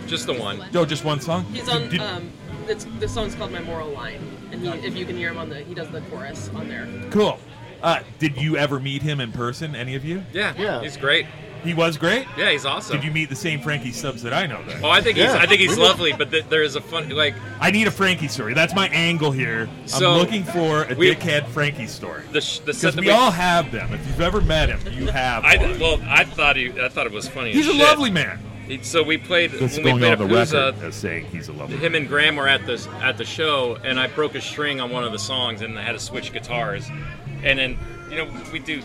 Just 0.08 0.26
the 0.26 0.34
one. 0.34 0.64
Oh, 0.74 0.86
just 0.86 1.04
one 1.04 1.20
song. 1.20 1.44
He's 1.52 1.68
on. 1.68 1.90
did- 1.90 2.00
Um, 2.00 2.32
it's 2.70 2.86
the 3.00 3.08
song's 3.10 3.36
called 3.36 3.52
"My 3.52 3.60
Moral 3.60 3.90
Line," 3.90 4.22
and 4.54 4.62
he, 4.62 4.70
if 4.88 4.96
you 4.96 5.06
can 5.06 5.18
hear 5.18 5.30
him 5.32 5.38
on 5.38 5.50
the, 5.50 5.60
he 5.60 5.74
does 5.74 5.90
the 5.90 6.00
chorus 6.10 6.50
on 6.56 6.70
there. 6.70 6.88
cool. 7.12 7.40
Uh, 7.84 8.00
did 8.20 8.38
you 8.42 8.56
ever 8.58 8.80
meet 8.80 9.02
him 9.04 9.20
in 9.20 9.32
person? 9.32 9.76
Any 9.76 9.94
of 9.96 10.04
you? 10.06 10.24
Yeah, 10.34 10.54
Yeah. 10.58 10.82
he's 10.82 10.98
great. 10.98 11.28
He 11.64 11.74
was 11.74 11.98
great. 11.98 12.28
Yeah, 12.38 12.52
he's 12.52 12.66
awesome. 12.66 12.98
Did 12.98 13.06
you 13.06 13.12
meet 13.12 13.30
the 13.30 13.36
same 13.36 13.60
Frankie 13.62 13.92
Stubbs 13.92 14.22
that 14.24 14.34
I 14.34 14.46
know? 14.46 14.62
Then 14.68 14.84
Oh, 14.84 14.90
I 14.90 15.02
think 15.02 15.18
he's 15.18 15.26
Yeah. 15.26 15.38
I 15.40 15.46
think 15.48 15.62
he's 15.62 15.78
lovely, 15.78 16.14
but 16.14 16.30
th- 16.32 16.46
there 16.50 16.62
is 16.64 16.76
a 16.76 16.82
fun 16.82 17.10
like 17.10 17.34
I 17.60 17.72
need 17.72 17.88
a 17.88 17.92
Frankie 17.92 18.28
story. 18.28 18.54
That's 18.54 18.76
my 18.76 18.88
angle 18.90 19.32
here. 19.32 19.68
So, 19.86 20.12
I'm 20.12 20.20
looking 20.20 20.44
for 20.44 20.84
a 20.84 20.94
we- 20.96 21.14
dickhead 21.16 21.48
Frankie 21.48 21.88
story. 21.88 22.24
the 22.32 22.42
sh- 22.42 22.60
the 22.60 22.74
set 22.74 22.94
Because 22.94 22.96
that 22.96 23.02
we 23.02 23.08
we 23.08 23.14
all 23.14 23.32
have 23.32 23.72
them. 23.72 23.92
If 23.94 24.06
you've 24.08 24.22
ever 24.22 24.42
met 24.42 24.70
him, 24.70 24.80
you 24.94 25.08
have. 25.08 25.44
I 25.44 25.58
one. 25.58 25.80
well 25.80 26.00
I 26.08 26.24
thought 26.26 26.56
he 26.56 26.72
I 26.80 26.90
thought 26.90 27.06
it 27.08 27.12
was 27.12 27.28
funny. 27.28 27.52
He's 27.54 27.68
as 27.68 27.74
a 27.76 27.78
shit. 27.78 27.88
lovely 27.88 28.12
man. 28.12 28.40
He- 28.68 28.80
So 28.84 29.02
we 29.04 29.18
played 29.18 29.52
This 29.52 29.78
when 29.78 29.96
we 29.96 30.00
played 30.02 30.18
Abusa, 30.20 30.82
as 30.84 30.96
saying 30.96 31.26
he's 31.32 31.48
a 31.50 31.54
lovely. 31.54 31.78
him 31.78 31.94
and 31.96 32.08
Graham 32.08 32.36
were 32.36 32.48
at 32.48 32.66
this 32.66 32.88
at 33.02 33.18
the 33.18 33.26
show, 33.26 33.78
and 33.84 34.00
I 34.00 34.08
broke 34.08 34.36
a 34.36 34.42
string 34.42 34.80
on 34.82 34.90
one 34.92 35.04
of 35.04 35.12
the 35.12 35.20
songs, 35.20 35.62
and 35.62 35.78
I 35.78 35.84
had 35.84 35.92
to 35.94 36.00
switch 36.00 36.32
guitars, 36.34 36.88
and 37.44 37.60
then 37.60 37.78
you 38.10 38.18
know 38.18 38.28
we 38.52 38.60
do 38.60 38.82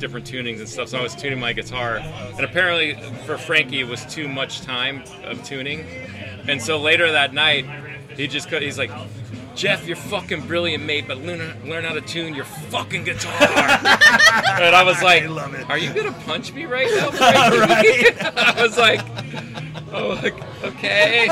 different 0.00 0.26
tunings 0.26 0.58
and 0.58 0.68
stuff. 0.68 0.88
So 0.88 0.98
I 0.98 1.02
was 1.02 1.14
tuning 1.14 1.38
my 1.38 1.52
guitar, 1.52 1.96
and 1.98 2.40
apparently 2.40 2.94
for 3.26 3.38
Frankie 3.38 3.80
it 3.80 3.88
was 3.88 4.04
too 4.06 4.28
much 4.28 4.62
time 4.62 5.04
of 5.24 5.42
tuning, 5.44 5.84
and 6.48 6.60
so 6.60 6.78
later 6.78 7.12
that 7.12 7.34
night 7.34 7.66
he 8.16 8.26
just 8.26 8.48
he's 8.48 8.78
like. 8.78 8.90
Jeff, 9.56 9.86
you're 9.86 9.96
fucking 9.96 10.46
brilliant, 10.46 10.84
mate, 10.84 11.06
but 11.06 11.18
learn, 11.18 11.68
learn 11.68 11.84
how 11.84 11.92
to 11.92 12.00
tune 12.00 12.34
your 12.34 12.44
fucking 12.44 13.04
guitar. 13.04 13.32
and 13.42 14.74
I 14.74 14.84
was 14.84 15.02
like, 15.02 15.24
I 15.24 15.26
love 15.26 15.52
it. 15.54 15.68
Are 15.68 15.76
you 15.76 15.92
gonna 15.92 16.12
punch 16.24 16.52
me 16.54 16.64
right 16.64 16.88
now, 16.88 17.10
Frankie? 17.10 18.16
I 18.36 18.62
was 18.62 18.78
like, 18.78 19.00
Oh, 19.92 20.08
like, 20.22 20.34
okay. 20.62 21.26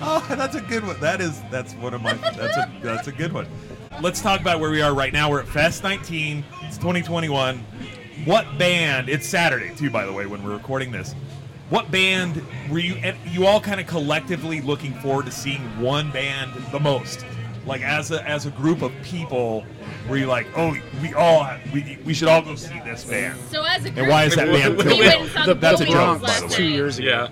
Oh, 0.00 0.24
that's 0.30 0.56
a 0.56 0.60
good 0.60 0.84
one. 0.84 0.98
That 1.00 1.20
is 1.20 1.40
that's 1.50 1.74
one 1.74 1.94
of 1.94 2.02
my 2.02 2.14
that's 2.14 2.56
a 2.56 2.72
that's 2.82 3.08
a 3.08 3.12
good 3.12 3.32
one. 3.32 3.46
Let's 4.00 4.20
talk 4.22 4.40
about 4.40 4.60
where 4.60 4.70
we 4.70 4.80
are 4.80 4.94
right 4.94 5.12
now. 5.12 5.28
We're 5.30 5.40
at 5.40 5.48
Fest 5.48 5.82
19. 5.82 6.44
It's 6.62 6.76
2021. 6.76 7.58
What 8.24 8.46
band? 8.58 9.08
It's 9.08 9.26
Saturday 9.26 9.74
too, 9.74 9.90
by 9.90 10.06
the 10.06 10.12
way, 10.12 10.26
when 10.26 10.42
we're 10.44 10.52
recording 10.52 10.92
this. 10.92 11.14
What 11.70 11.90
band 11.90 12.42
were 12.70 12.78
you? 12.78 12.96
You 13.26 13.46
all 13.46 13.60
kind 13.60 13.80
of 13.80 13.86
collectively 13.86 14.60
looking 14.60 14.94
forward 15.00 15.26
to 15.26 15.32
seeing 15.32 15.60
one 15.80 16.10
band 16.12 16.52
the 16.72 16.80
most, 16.80 17.24
like 17.66 17.82
as 17.82 18.10
a 18.10 18.26
as 18.26 18.46
a 18.46 18.50
group 18.50 18.82
of 18.82 18.92
people. 19.02 19.64
Were 20.08 20.16
you 20.16 20.26
like, 20.26 20.46
oh, 20.56 20.74
we 21.02 21.12
all 21.14 21.46
we, 21.74 21.98
we 22.04 22.14
should 22.14 22.28
all 22.28 22.40
go 22.40 22.54
see 22.54 22.78
this 22.84 23.04
band? 23.04 23.38
So 23.50 23.62
as 23.64 23.84
a 23.84 23.90
group, 23.90 23.98
And 23.98 24.08
why 24.08 24.24
is 24.24 24.34
that 24.36 24.46
band? 24.46 24.78
we 24.78 24.84
went 24.98 25.02
and 25.20 25.30
saw 25.30 25.44
The 25.44 25.54
the 25.54 25.60
That's 25.60 25.80
a 25.80 25.84
Bowie 25.84 25.92
joke, 25.92 26.20
by 26.22 26.26
last 26.28 26.40
the 26.40 26.46
way. 26.46 26.54
two 26.54 26.64
years 26.64 26.98
ago. 26.98 27.08
Yeah. 27.08 27.28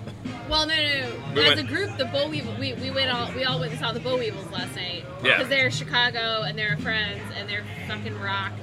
Well, 0.49 0.65
no, 0.65 0.75
no, 0.75 0.81
no. 0.81 1.33
We 1.35 1.41
As 1.41 1.55
went- 1.55 1.59
a 1.59 1.63
group, 1.63 1.97
the 1.97 2.05
Bollweevil, 2.05 2.57
we, 2.59 2.73
we 2.73 2.89
went 2.91 3.11
all 3.11 3.31
we 3.33 3.43
all 3.43 3.59
went 3.59 3.71
and 3.71 3.79
saw 3.81 3.91
the 3.91 3.99
Bollweevils 3.99 4.51
last 4.51 4.75
night. 4.75 5.05
Yeah. 5.23 5.33
Because 5.37 5.49
they're 5.49 5.71
Chicago 5.71 6.43
and 6.43 6.57
they're 6.57 6.77
friends 6.77 7.21
and 7.35 7.49
they're 7.49 7.63
fucking 7.87 8.17
rock, 8.19 8.53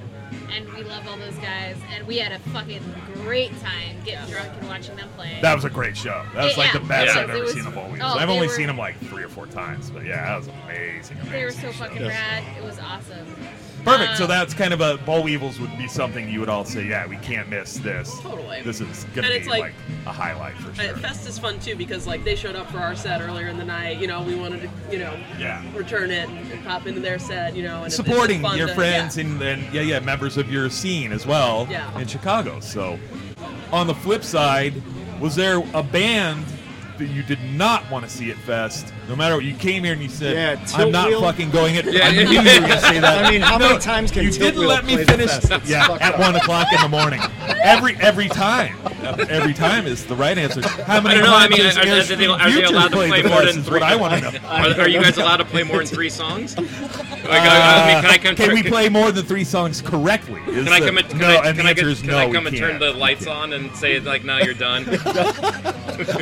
and 0.52 0.72
we 0.74 0.82
love 0.82 1.06
all 1.08 1.16
those 1.18 1.34
guys. 1.36 1.76
And 1.92 2.06
we 2.06 2.18
had 2.18 2.32
a 2.32 2.38
fucking 2.50 2.82
great 3.14 3.50
time 3.60 3.96
getting 4.04 4.30
drunk 4.30 4.50
and 4.58 4.68
watching 4.68 4.96
them 4.96 5.08
play. 5.16 5.38
That 5.42 5.54
was 5.54 5.64
a 5.64 5.70
great 5.70 5.96
show. 5.96 6.24
That 6.34 6.44
was 6.44 6.52
It- 6.54 6.58
like 6.58 6.72
yeah, 6.74 6.80
the 6.80 6.86
best 6.86 7.14
yeah. 7.14 7.22
I've 7.22 7.28
it 7.28 7.32
ever 7.34 7.42
was- 7.44 7.52
seen 7.52 7.66
of 7.66 7.74
Bowie. 7.74 8.00
oh, 8.00 8.06
I've 8.18 8.28
they 8.28 8.34
only 8.34 8.46
were- 8.48 8.52
seen 8.54 8.66
them 8.66 8.78
like 8.78 8.98
three 9.08 9.22
or 9.24 9.28
four 9.28 9.46
times, 9.46 9.90
but 9.90 10.04
yeah, 10.04 10.24
that 10.24 10.36
was 10.38 10.48
amazing. 10.64 11.16
amazing 11.18 11.32
they 11.32 11.44
were 11.44 11.50
so 11.50 11.60
show. 11.70 11.84
fucking 11.84 12.06
rad. 12.06 12.44
It 12.56 12.64
was 12.64 12.78
awesome. 12.78 13.26
Perfect. 13.84 14.16
So 14.16 14.24
Um, 14.24 14.30
that's 14.30 14.54
kind 14.54 14.72
of 14.72 14.80
a 14.80 14.96
Bollweevils 14.98 15.60
would 15.60 15.76
be 15.76 15.86
something 15.88 16.28
you 16.28 16.40
would 16.40 16.48
all 16.48 16.64
say, 16.64 16.86
yeah, 16.86 17.06
we 17.06 17.16
can't 17.16 17.48
miss 17.50 17.74
this. 17.78 18.18
Totally. 18.20 18.62
This 18.62 18.80
is 18.80 19.04
gonna 19.14 19.26
And 19.28 19.34
be 19.34 19.38
it's 19.40 19.46
like, 19.48 19.60
like- 19.62 19.74
a 20.06 20.12
highlight 20.12 20.54
for 20.56 20.70
Uh, 20.80 20.84
sure. 20.86 20.96
Fest 20.96 21.28
is 21.28 21.38
fun 21.38 21.58
too 21.60 21.76
because 21.76 22.06
like 22.06 22.24
they 22.24 22.34
showed 22.36 22.56
up 22.56 22.70
for 22.70 22.78
our 22.78 22.96
set 22.96 23.20
earlier 23.20 23.48
in 23.48 23.58
the 23.58 23.64
night. 23.64 23.98
You 24.00 24.06
know, 24.06 24.22
we 24.22 24.34
wanted 24.34 24.62
to 24.62 24.70
you 24.92 24.98
know 24.98 25.14
Yeah. 25.38 25.62
return 25.74 26.10
it 26.10 26.28
and, 26.28 26.52
and 26.52 26.64
pop 26.64 26.86
into 26.86 27.00
their 27.00 27.18
set. 27.18 27.54
You 27.54 27.64
know, 27.64 27.76
and 27.76 27.82
it- 27.84 27.86
it's 27.88 27.96
just 27.96 28.08
Supporting 28.08 28.40
fun 28.42 28.56
your 28.56 28.68
to- 28.68 28.74
friends 28.74 29.16
yeah. 29.16 29.24
and 29.24 29.40
then 29.40 29.66
yeah, 29.72 29.82
yeah, 29.82 30.00
members 30.00 30.36
of 30.38 30.50
your 30.50 30.70
scene 30.70 31.12
as 31.12 31.26
well 31.26 31.66
Yeah. 31.70 31.96
in 31.98 32.06
Chicago. 32.06 32.60
So 32.60 32.98
on 33.72 33.86
the 33.86 33.94
flip 33.94 34.24
side, 34.24 34.74
was 35.20 35.34
there 35.36 35.62
a 35.74 35.82
band 35.82 36.44
that 36.98 37.06
you 37.08 37.22
did 37.22 37.42
not 37.52 37.90
want 37.90 38.04
to 38.04 38.10
see 38.10 38.30
at 38.30 38.36
Fest? 38.38 38.92
No 39.08 39.16
matter 39.16 39.34
what, 39.34 39.44
you 39.44 39.54
came 39.54 39.84
here 39.84 39.92
and 39.92 40.02
you 40.02 40.08
said, 40.08 40.34
Yeah, 40.58 40.66
"I'm 40.76 40.90
not 40.90 41.08
Wheel. 41.08 41.20
fucking 41.20 41.50
going 41.50 41.74
it." 41.74 41.84
Yeah, 41.84 42.06
I 42.06 42.12
knew 42.12 42.22
you 42.22 42.38
were 42.38 42.44
going 42.44 42.62
to 42.62 42.80
say 42.80 43.00
that. 43.00 43.24
I 43.26 43.30
mean, 43.30 43.42
how 43.42 43.58
many 43.58 43.78
times 43.78 44.10
can 44.10 44.24
you 44.24 44.30
Tilt 44.30 44.54
didn't 44.54 44.60
Wheel 44.60 44.68
let 44.68 44.84
me 44.86 44.96
finish? 45.04 45.30
Yeah, 45.68 45.98
at 46.00 46.14
up. 46.14 46.20
one 46.20 46.36
o'clock 46.36 46.68
in 46.72 46.80
the 46.80 46.88
morning. 46.88 47.20
Every 47.64 47.96
every 47.96 48.28
time, 48.28 48.76
every 49.30 49.54
time 49.54 49.86
is 49.86 50.04
the 50.04 50.14
right 50.14 50.36
answer. 50.36 50.60
How 50.84 51.00
many 51.00 51.14
I 51.16 51.18
don't 51.18 51.24
know. 51.24 51.34
I 51.34 51.48
times 51.48 51.56
mean, 51.56 51.64
has 51.64 51.76
are, 51.76 51.80
are, 51.80 52.16
they, 52.16 52.26
are 52.26 52.50
they 52.50 52.62
allowed 52.64 52.88
to 52.88 52.96
played 52.96 53.10
play 53.10 53.22
more 53.22 53.44
than 53.44 53.62
three? 53.62 53.80
What 53.80 53.82
I 53.82 53.96
want 53.96 54.14
to 54.22 54.32
know. 54.32 54.38
Are, 54.44 54.80
are 54.82 54.88
you 54.88 55.00
guys 55.00 55.16
allowed 55.16 55.38
to 55.38 55.44
play 55.46 55.62
more 55.62 55.78
than 55.78 55.86
three 55.86 56.10
songs? 56.10 56.56
Like, 56.58 56.68
I, 56.68 57.82
I 57.82 57.94
mean, 57.94 58.02
can 58.02 58.10
I 58.10 58.14
uh, 58.16 58.18
come? 58.18 58.36
Can 58.36 58.54
we 58.54 58.62
play 58.62 58.90
more 58.90 59.10
than 59.10 59.24
three 59.24 59.44
songs 59.44 59.80
correctly? 59.80 60.40
Is 60.46 60.64
Can 60.64 60.72
I 60.74 60.80
come 60.80 60.98
and, 60.98 61.08
can 61.08 61.18
no, 61.18 61.26
I, 61.28 61.48
and 61.48 61.56
can 61.56 61.64
the 61.64 61.70
answer 61.70 61.88
is 61.88 62.02
can 62.02 62.14
I 62.14 62.30
come 62.30 62.46
and 62.46 62.56
turn 62.56 62.78
the 62.78 62.92
lights 62.92 63.26
on 63.26 63.54
and 63.54 63.74
say 63.76 63.98
like, 64.00 64.24
"Now 64.24 64.38
you're 64.38 64.52
done"? 64.52 64.84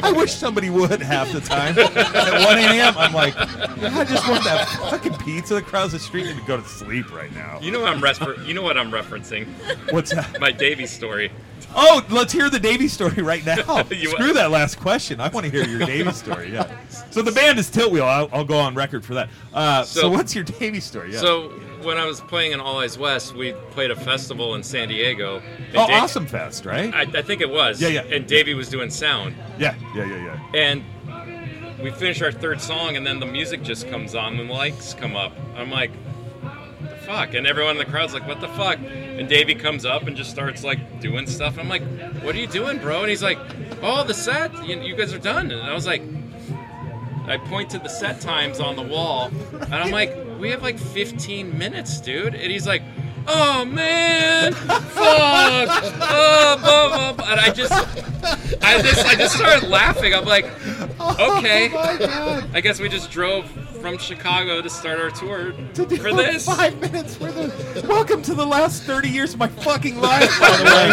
I 0.02 0.12
wish 0.14 0.32
somebody 0.32 0.70
would 0.70 1.02
half 1.02 1.32
the 1.32 1.40
time. 1.40 1.76
At 1.78 2.46
1 2.46 2.58
a.m., 2.80 2.94
I'm 2.96 3.12
like, 3.12 3.34
I 3.38 4.04
just 4.04 4.28
want 4.28 4.44
that 4.44 4.68
fucking 4.90 5.14
pizza 5.18 5.56
across 5.56 5.92
the 5.92 5.98
street 5.98 6.26
and 6.26 6.38
to 6.40 6.46
go 6.46 6.56
to 6.56 6.66
sleep 6.68 7.12
right 7.14 7.32
now. 7.34 7.58
You 7.60 7.70
know 7.70 7.80
what 7.80 7.90
I'm 7.90 8.00
refer- 8.02 8.40
You 8.42 8.54
know 8.54 8.62
what 8.62 8.76
I'm 8.78 8.90
referencing? 8.90 9.46
What's 9.92 10.12
that? 10.14 10.40
My 10.40 10.52
Davey 10.52 10.86
story. 10.86 11.30
Oh, 11.74 12.04
let's 12.10 12.32
hear 12.32 12.50
the 12.50 12.58
Davey 12.60 12.88
story 12.88 13.22
right 13.22 13.44
now. 13.46 13.82
You- 13.90 14.10
Screw 14.10 14.32
that 14.34 14.50
last 14.50 14.78
question. 14.80 15.20
I 15.20 15.28
want 15.28 15.46
to 15.46 15.52
hear 15.52 15.66
your 15.66 15.86
Davey 15.86 16.12
story. 16.12 16.52
Yeah. 16.52 16.70
So 17.10 17.22
the 17.22 17.32
band 17.32 17.58
is 17.58 17.70
Tiltwheel. 17.70 18.02
I'll, 18.04 18.28
I'll 18.32 18.44
go 18.44 18.58
on 18.58 18.74
record 18.74 19.04
for 19.04 19.14
that. 19.14 19.28
Uh, 19.54 19.82
so, 19.84 20.00
So- 20.02 20.10
what's 20.10 20.34
your 20.34 20.44
Davey 20.44 20.80
story? 20.80 21.12
Yeah. 21.12 21.20
So 21.20 21.48
when 21.82 21.96
I 21.98 22.04
was 22.06 22.20
playing 22.20 22.52
in 22.52 22.60
All 22.60 22.78
Eyes 22.80 22.96
West, 22.98 23.34
we 23.34 23.52
played 23.70 23.90
a 23.90 23.96
festival 23.96 24.54
in 24.54 24.62
San 24.62 24.88
Diego. 24.88 25.38
and 25.40 25.76
oh, 25.76 25.86
Da- 25.86 26.00
Awesome 26.02 26.26
Fest, 26.26 26.64
right? 26.66 26.92
I, 26.94 27.02
I 27.02 27.22
think 27.22 27.40
it 27.40 27.48
was. 27.50 27.80
Yeah, 27.80 27.88
yeah. 27.88 28.02
And 28.02 28.26
Davey 28.26 28.54
was 28.54 28.68
doing 28.68 28.90
sound, 28.90 29.34
yeah, 29.58 29.74
yeah, 29.94 30.04
yeah, 30.04 30.16
yeah. 30.24 30.60
and 30.60 30.84
we 31.82 31.90
finish 31.90 32.22
our 32.22 32.32
third 32.32 32.60
song, 32.60 32.96
and 32.96 33.06
then 33.06 33.20
the 33.20 33.26
music 33.26 33.62
just 33.62 33.88
comes 33.90 34.14
on, 34.14 34.38
and 34.38 34.48
the 34.48 34.52
lights 34.52 34.94
come 34.94 35.16
up. 35.16 35.32
I'm 35.56 35.70
like, 35.70 35.90
"What 35.90 36.90
the 36.90 36.96
fuck? 37.06 37.34
And 37.34 37.46
everyone 37.46 37.72
in 37.72 37.78
the 37.78 37.90
crowd's 37.90 38.14
like, 38.14 38.26
what 38.26 38.40
the 38.40 38.48
fuck? 38.48 38.78
And 38.78 39.28
Davey 39.28 39.54
comes 39.54 39.84
up 39.84 40.06
and 40.06 40.16
just 40.16 40.30
starts 40.30 40.64
like 40.64 41.00
doing 41.00 41.26
stuff. 41.26 41.58
I'm 41.58 41.68
like, 41.68 41.82
what 42.22 42.34
are 42.34 42.38
you 42.38 42.46
doing, 42.46 42.78
bro? 42.78 43.00
And 43.00 43.10
he's 43.10 43.22
like, 43.22 43.38
oh, 43.82 44.04
the 44.04 44.14
set. 44.14 44.52
You, 44.66 44.80
you 44.80 44.96
guys 44.96 45.12
are 45.12 45.18
done. 45.18 45.50
And 45.50 45.62
I 45.62 45.74
was 45.74 45.86
like, 45.86 46.02
I 47.26 47.36
point 47.36 47.70
to 47.70 47.78
the 47.78 47.88
set 47.88 48.20
times 48.20 48.60
on 48.60 48.76
the 48.76 48.82
wall, 48.82 49.30
and 49.52 49.74
I'm 49.74 49.90
like, 49.90 50.16
we 50.40 50.50
have 50.50 50.62
like 50.62 50.78
15 50.78 51.56
minutes, 51.56 52.00
dude. 52.00 52.34
And 52.34 52.50
he's 52.50 52.66
like, 52.66 52.82
oh 53.28 53.64
man, 53.64 54.52
fuck, 54.52 54.88
oh, 54.94 56.56
blah, 56.60 56.88
blah, 56.88 57.12
blah. 57.12 57.30
and 57.30 57.40
I 57.40 57.50
just, 57.52 57.72
I 58.62 58.82
just, 58.82 59.06
I 59.06 59.14
just 59.14 59.36
started 59.36 59.68
laughing. 59.68 60.14
I'm 60.14 60.24
like, 60.24 60.46
okay, 61.38 61.70
I 62.54 62.60
guess 62.60 62.78
we 62.80 62.88
just 62.88 63.10
drove 63.10 63.50
from 63.80 63.98
Chicago 63.98 64.62
to 64.62 64.70
start 64.70 65.00
our 65.00 65.10
tour 65.10 65.52
To 65.74 65.84
do 65.86 65.96
for 65.96 66.12
this. 66.14 66.46
five 66.46 66.80
minutes 66.80 67.16
for 67.16 67.32
the 67.32 67.84
welcome 67.88 68.22
to 68.22 68.34
the 68.34 68.46
last 68.46 68.84
30 68.84 69.08
years 69.08 69.32
of 69.32 69.40
my 69.40 69.48
fucking 69.48 70.00
life. 70.00 70.30
By 70.40 70.56
the 70.56 70.64
way. 70.64 70.92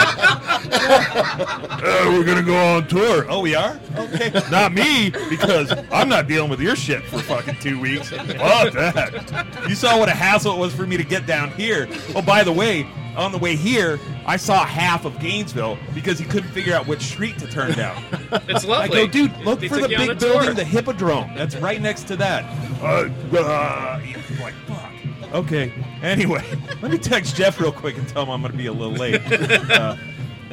Uh, 1.82 2.06
we're 2.12 2.26
gonna 2.26 2.44
go 2.44 2.56
on 2.58 2.86
tour. 2.88 3.26
Oh 3.30 3.40
we 3.40 3.56
are? 3.56 3.80
Okay. 3.96 4.30
Not 4.52 4.74
me 4.74 5.10
because 5.30 5.72
i'm 5.92 6.10
not 6.10 6.28
dealing 6.28 6.50
with 6.50 6.60
your 6.60 6.76
shit 6.76 7.04
for 7.06 7.20
fucking 7.20 7.56
two 7.62 7.80
weeks. 7.80 8.10
Fuck 8.10 8.74
that. 8.74 9.66
You 9.70 9.76
saw 9.76 9.98
what 9.98 10.10
a 10.10 10.14
hassle 10.14 10.54
it 10.56 10.60
was 10.60 10.74
for 10.76 10.86
me 10.86 10.98
to 10.98 11.04
get 11.04 11.26
down 11.26 11.52
here. 11.52 11.88
Oh 12.16 12.22
by 12.22 12.44
the 12.44 12.52
way 12.52 12.86
on 13.20 13.32
the 13.32 13.38
way 13.38 13.56
here 13.56 14.00
i 14.26 14.36
saw 14.38 14.66
half 14.66 15.06
of 15.06 15.20
gainesville 15.20 15.78
because 15.94 16.18
he 16.18 16.26
couldn't 16.26 16.50
figure 16.52 16.74
out 16.74 16.88
which 16.88 17.02
street 17.02 17.38
to 17.38 17.48
turn 17.48 17.72
down 17.74 18.04
It's 18.48 18.66
lovely. 18.66 19.00
I 19.00 19.06
go, 19.06 19.12
dude, 19.12 19.36
look 19.40 19.60
They 19.60 19.68
for 19.68 19.78
the 19.78 19.88
big 19.88 20.10
a 20.10 20.16
building, 20.16 20.54
the 20.56 20.64
Hippodrome. 20.64 21.34
That's 21.36 21.56
right 21.56 21.82
next 21.82 22.04
to 22.08 22.16
that. 22.18 22.44
Uh, 22.82 23.10
uh, 23.36 24.00
I'm 24.00 24.40
like, 24.40 24.54
fuck. 24.68 25.34
Okay. 25.34 25.74
Anyway, 26.04 26.44
Let 26.82 26.92
me 26.92 26.98
text 26.98 27.36
Jeff 27.36 27.60
real 27.60 27.72
quick 27.72 27.98
and 27.98 28.08
tell 28.08 28.24
him 28.24 28.30
I'm 28.30 28.42
going 28.42 28.52
to 28.52 28.58
be 28.58 28.68
a 28.68 28.72
little 28.72 28.94
late. 28.94 29.22
uh, 29.72 29.96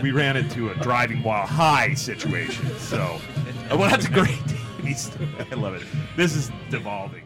we 0.02 0.12
ran 0.12 0.36
into 0.36 0.70
a 0.70 0.74
driving 0.76 1.22
while 1.22 1.46
high 1.46 1.94
situation. 1.94 2.66
So, 2.78 3.20
well, 3.70 3.90
that's 3.90 4.06
a 4.06 4.10
great. 4.10 4.30
He's- 4.82 5.10
I 5.50 5.54
love 5.54 5.74
it. 5.74 5.82
This 6.16 6.34
is 6.34 6.50
devolving 6.70 7.24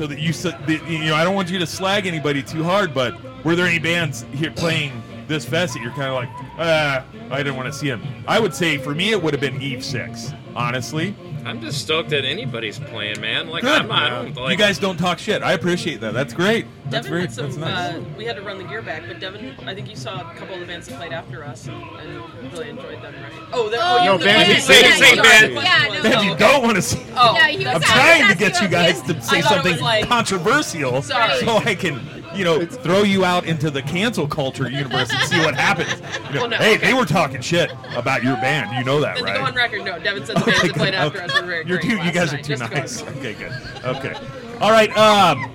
so 0.00 0.06
that 0.06 0.18
you 0.18 0.32
that, 0.32 0.88
you 0.88 0.98
know? 1.00 1.14
I 1.14 1.24
don't 1.24 1.34
want 1.34 1.50
you 1.50 1.58
to 1.58 1.66
slag 1.66 2.06
anybody 2.06 2.42
too 2.42 2.64
hard, 2.64 2.94
but 2.94 3.12
were 3.44 3.54
there 3.54 3.66
any 3.66 3.78
bands 3.78 4.24
here 4.32 4.50
playing 4.50 5.02
this 5.28 5.44
fest 5.44 5.74
that 5.74 5.82
you're 5.82 5.92
kind 5.92 6.08
of 6.08 6.14
like, 6.14 6.30
ah, 6.58 7.04
I 7.30 7.42
didn't 7.42 7.56
want 7.56 7.70
to 7.70 7.72
see 7.78 7.90
them? 7.90 8.02
I 8.26 8.40
would 8.40 8.54
say 8.54 8.78
for 8.78 8.94
me 8.94 9.10
it 9.10 9.22
would 9.22 9.34
have 9.34 9.42
been 9.42 9.60
Eve 9.60 9.84
Six, 9.84 10.32
honestly. 10.56 11.14
I'm 11.44 11.60
just 11.62 11.80
stoked 11.80 12.10
that 12.10 12.24
anybody's 12.26 12.78
playing, 12.78 13.20
man. 13.20 13.48
Like 13.48 13.62
Good. 13.62 13.82
I'm, 13.82 13.90
I 13.90 14.10
don't 14.10 14.36
like 14.36 14.50
you 14.52 14.58
guys 14.58 14.78
don't 14.78 14.98
talk 14.98 15.18
shit. 15.18 15.42
I 15.42 15.52
appreciate 15.52 16.00
that. 16.02 16.12
That's 16.12 16.34
great. 16.34 16.66
That's 16.90 17.06
Devin 17.06 17.10
great. 17.12 17.20
had 17.22 17.32
some. 17.32 17.44
That's 17.46 17.56
nice. 17.56 17.94
uh, 17.94 18.04
we 18.18 18.24
had 18.26 18.36
to 18.36 18.42
run 18.42 18.58
the 18.58 18.64
gear 18.64 18.82
back, 18.82 19.04
but 19.08 19.20
Devin, 19.20 19.54
I 19.66 19.74
think 19.74 19.88
you 19.88 19.96
saw 19.96 20.20
a 20.30 20.34
couple 20.34 20.54
of 20.54 20.60
the 20.60 20.66
bands 20.66 20.86
that 20.88 20.98
played 20.98 21.12
after 21.12 21.42
us 21.44 21.66
and, 21.66 21.82
and 21.82 22.52
really 22.52 22.68
enjoyed 22.68 23.00
them, 23.02 23.14
right? 23.14 23.32
Oh, 23.52 23.70
they're, 23.70 23.80
oh, 23.82 23.98
Oh, 24.00 24.04
No, 24.04 24.18
band- 24.18 24.48
band- 24.48 24.62
same- 24.62 24.84
yeah, 24.84 24.96
same 24.96 25.16
band. 25.22 25.52
Yeah, 25.54 25.88
one? 25.88 25.96
no. 25.96 26.02
Then 26.02 26.18
Oh, 26.18 26.22
you 26.22 26.36
don't 26.36 26.62
want 26.62 26.76
to 26.76 26.82
see. 26.82 27.00
Oh, 27.16 27.34
Yeah, 27.36 27.48
he 27.48 27.58
was 27.58 27.66
I'm 27.68 27.80
trying 27.80 28.28
to 28.28 28.34
get 28.36 28.60
you 28.60 28.66
about 28.66 28.70
guys 28.70 29.02
to 29.02 29.22
say 29.22 29.38
I 29.38 29.40
thought 29.40 29.52
it 29.52 29.64
something 29.64 29.80
like- 29.82 30.06
controversial, 30.08 31.00
Sorry. 31.02 31.38
so 31.40 31.56
I 31.56 31.74
can, 31.74 32.00
you 32.34 32.44
know, 32.44 32.64
throw 32.64 33.02
you 33.02 33.24
out 33.24 33.44
into 33.44 33.70
the 33.70 33.82
cancel 33.82 34.26
culture 34.26 34.68
universe 34.70 35.10
and 35.10 35.20
see 35.28 35.38
what 35.40 35.54
happens. 35.54 35.90
You 36.28 36.34
know, 36.34 36.40
Well, 36.42 36.50
no, 36.50 36.56
hey, 36.56 36.76
okay. 36.76 36.86
they 36.86 36.94
were 36.94 37.04
talking 37.04 37.40
shit 37.40 37.70
about 37.96 38.22
your 38.22 38.36
band. 38.36 38.76
You 38.76 38.84
know 38.84 39.00
that, 39.00 39.16
to 39.16 39.24
go 39.24 39.44
on 39.44 39.54
record, 39.54 39.84
no, 39.84 39.98
Devin 39.98 40.26
said 40.26 40.36
the 40.36 40.44
bands 40.44 40.62
that 40.62 40.74
played 40.74 40.94
after 40.94 41.22
us 41.22 41.40
were 41.40 41.46
very 41.46 41.66
You're 41.66 41.80
too, 41.80 41.96
you 41.98 42.12
guys 42.12 42.32
are 42.32 42.38
too 42.38 42.56
just 42.56 42.62
to 42.62 42.68
go 42.68 42.74
on 42.76 42.80
nice. 42.80 43.02
Okay, 43.02 43.34
good. 43.34 43.52
Okay. 43.84 44.14
All 44.60 44.70
right. 44.70 44.96
Um, 44.96 45.50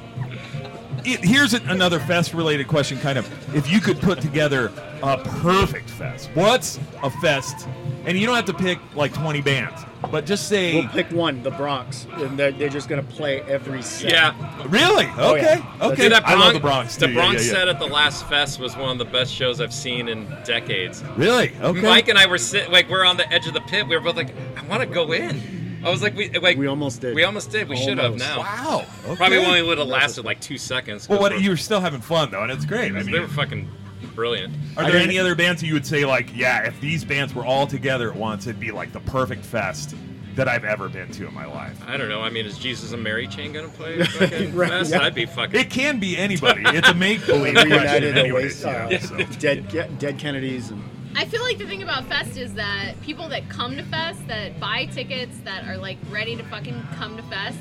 it, 1.05 1.23
here's 1.23 1.53
an, 1.53 1.67
another 1.69 1.99
fest 1.99 2.33
related 2.33 2.67
question 2.67 2.97
kind 2.99 3.17
of 3.17 3.55
if 3.55 3.69
you 3.71 3.79
could 3.79 3.99
put 3.99 4.19
together 4.21 4.71
a 5.03 5.17
perfect 5.19 5.87
fest 5.89 6.31
what's 6.33 6.79
a 7.03 7.09
fest 7.21 7.67
and 8.05 8.17
you 8.17 8.25
don't 8.25 8.35
have 8.35 8.45
to 8.45 8.53
pick 8.53 8.79
like 8.95 9.13
20 9.13 9.41
bands 9.41 9.83
but 10.11 10.25
just 10.25 10.47
say 10.47 10.75
We'll 10.75 10.89
pick 10.89 11.11
one, 11.11 11.43
the 11.43 11.51
Bronx, 11.51 12.07
and 12.13 12.37
they're, 12.37 12.51
they're 12.51 12.69
just 12.69 12.87
gonna 12.89 13.03
play 13.03 13.41
every 13.43 13.81
set. 13.81 14.11
Yeah. 14.11 14.67
really 14.67 15.07
Oh, 15.17 15.35
okay 15.35 15.57
yeah. 15.59 15.87
okay 15.87 16.03
Dude, 16.03 16.11
that 16.11 16.25
i 16.27 16.35
love 16.35 16.53
the 16.53 16.59
bronx 16.59 16.95
The 16.95 17.07
too. 17.07 17.13
Yeah, 17.13 17.19
Bronx 17.19 17.45
yeah, 17.45 17.51
yeah. 17.51 17.57
set 17.59 17.67
at 17.67 17.79
the 17.79 17.85
last 17.87 18.27
fest 18.27 18.59
was 18.59 18.75
one 18.75 18.89
of 18.91 18.97
the 18.97 19.05
best 19.05 19.33
shows 19.33 19.61
I've 19.61 19.73
seen 19.73 20.07
in 20.07 20.27
decades. 20.45 21.03
really 21.17 21.51
okay 21.61 21.81
Mike 21.81 22.07
and 22.07 22.17
I 22.17 22.25
were 22.25 22.37
sitting 22.37 22.71
like 22.71 22.89
we're 22.89 23.05
on 23.05 23.17
the 23.17 23.31
edge 23.31 23.47
of 23.47 23.53
the 23.53 23.61
pit. 23.61 23.87
We 23.87 23.95
were 23.95 24.01
both 24.01 24.15
like, 24.15 24.33
I 24.57 24.65
want 24.67 24.81
to 24.81 24.87
go 24.87 25.11
in. 25.11 25.81
I 25.83 25.89
was 25.89 26.01
like, 26.01 26.15
we 26.15 26.29
like 26.39 26.57
We 26.57 26.65
almost 26.67 27.01
did. 27.01 27.13
We 27.13 27.23
almost 27.23 27.51
did. 27.51 27.69
We 27.69 27.77
should 27.77 27.99
have 27.99 28.17
now. 28.17 28.39
wow 28.39 28.85
okay. 29.05 29.15
Probably 29.15 29.37
only 29.37 29.61
would 29.61 29.77
have 29.77 29.87
lasted 29.87 30.25
like 30.25 30.39
two 30.41 30.57
seconds. 30.57 31.07
well 31.07 31.19
what 31.19 31.39
you 31.39 31.49
were 31.51 31.57
still 31.57 31.79
having 31.79 32.01
fun 32.01 32.31
though 32.31 32.41
and 32.43 32.51
it's 32.51 32.65
great 32.65 32.95
i 32.95 33.03
they 33.03 33.19
were 33.19 33.27
fucking 33.27 33.69
brilliant. 34.13 34.53
are 34.77 34.83
there 34.83 34.91
didn't- 34.93 35.09
any 35.09 35.19
other 35.19 35.35
bands 35.35 35.61
that 35.61 35.67
you 35.67 35.73
would 35.73 35.85
say 35.85 36.05
like 36.05 36.35
yeah 36.35 36.63
if 36.67 36.79
these 36.81 37.03
bands 37.03 37.33
were 37.33 37.45
all 37.45 37.65
together 37.67 38.11
at 38.11 38.15
once 38.17 38.45
it'd 38.47 38.59
be 38.59 38.71
like 38.71 38.91
the 38.93 38.99
perfect 39.01 39.43
fest 39.45 39.95
that 40.35 40.47
i've 40.49 40.65
ever 40.65 40.89
been 40.89 41.09
to 41.11 41.25
in 41.27 41.33
my 41.33 41.45
life 41.45 41.79
I 41.87 41.95
don't 41.97 42.09
know. 42.09 42.21
I 42.21 42.29
mean, 42.29 42.45
is 42.45 42.57
Jesus 42.57 42.91
and 42.91 43.01
Mary 43.01 43.25
Chain 43.27 43.53
gonna 43.53 43.69
play 43.69 44.03
fucking 44.03 44.53
Right, 44.53 44.69
fest? 44.69 44.91
yeah. 44.91 45.01
I'd 45.01 45.15
be 45.15 45.25
fucking. 45.25 45.57
it 45.59 45.69
can 45.69 45.99
be 45.99 46.17
anybody 46.17 46.61
it's 46.65 46.89
a 46.89 46.93
make-believe 46.93 47.53
question 47.53 47.71
Reunited 47.71 48.17
anyways 48.17 48.65
Oasis, 48.65 49.11
yeah, 49.11 49.25
so. 49.27 49.39
dead, 49.39 49.69
Ke- 49.69 49.97
dead 49.99 50.19
Kennedys, 50.19 50.71
and 50.71 50.83
I 51.17 51.23
feel 51.23 51.41
like 51.43 51.57
the 51.57 51.65
thing 51.65 51.81
about 51.81 52.03
Fest 52.09 52.35
is 52.37 52.53
that 52.55 52.95
people 53.01 53.29
that 53.29 53.47
come 53.47 53.77
to 53.77 53.83
Fest, 53.83 54.27
that 54.27 54.59
buy 54.59 54.85
tickets, 54.87 55.37
that 55.45 55.63
are 55.65 55.77
like 55.77 55.97
ready 56.09 56.35
to 56.35 56.43
fucking 56.43 56.83
come 56.97 57.15
to 57.15 57.23
Fest, 57.23 57.57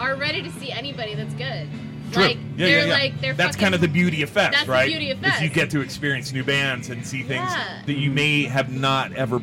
are 0.00 0.16
ready 0.16 0.42
to 0.42 0.50
see 0.50 0.72
anybody 0.72 1.14
that's 1.14 1.32
good. 1.34 1.68
True. 2.12 2.22
Like 2.22 2.36
yeah, 2.36 2.42
they're 2.56 2.68
yeah, 2.68 2.84
yeah. 2.86 2.92
like 2.92 3.20
they're 3.20 3.34
That's 3.34 3.56
fucking, 3.56 3.64
kind 3.64 3.74
of 3.74 3.80
the 3.80 3.88
beauty 3.88 4.22
of 4.22 4.30
Fest, 4.30 4.52
That's 4.52 4.66
the 4.66 4.90
beauty 4.90 5.10
of 5.10 5.24
Is 5.24 5.40
you 5.40 5.48
get 5.48 5.70
to 5.70 5.80
experience 5.80 6.32
new 6.32 6.44
bands 6.44 6.88
and 6.90 7.06
see 7.06 7.22
things 7.22 7.50
Yeah. 7.50 7.82
that 7.86 7.94
you 7.94 8.10
may 8.10 8.44
have 8.44 8.72
not 8.72 9.12
ever 9.14 9.40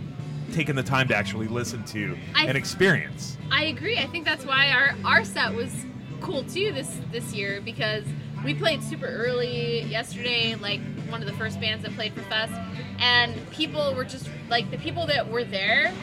taken 0.54 0.76
the 0.76 0.84
time 0.84 1.08
to 1.08 1.16
actually 1.16 1.48
listen 1.48 1.84
to 1.86 2.18
I- 2.36 2.46
and 2.46 2.58
experience. 2.58 3.38
I 3.52 3.66
agree. 3.66 3.98
I 4.00 4.06
think 4.08 4.26
that's 4.26 4.46
why 4.46 4.70
our 4.70 4.96
our 5.06 5.24
set 5.24 5.54
was 5.54 5.72
cool 6.22 6.44
too 6.44 6.72
this 6.72 7.00
this 7.12 7.34
year 7.34 7.60
because 7.62 8.06
we 8.44 8.54
played 8.54 8.84
super 8.84 9.06
early 9.08 9.82
yesterday, 9.84 10.56
like 10.56 10.80
one 11.10 11.22
of 11.22 11.28
the 11.28 11.34
first 11.36 11.60
bands 11.62 11.84
that 11.84 11.94
played 11.96 12.14
for 12.14 12.22
Fest, 12.24 12.54
and 13.00 13.34
people 13.52 13.94
were 13.96 14.04
just 14.06 14.30
like 14.50 14.70
the 14.72 14.78
people 14.78 15.06
that 15.08 15.30
were 15.30 15.44
there. 15.44 15.94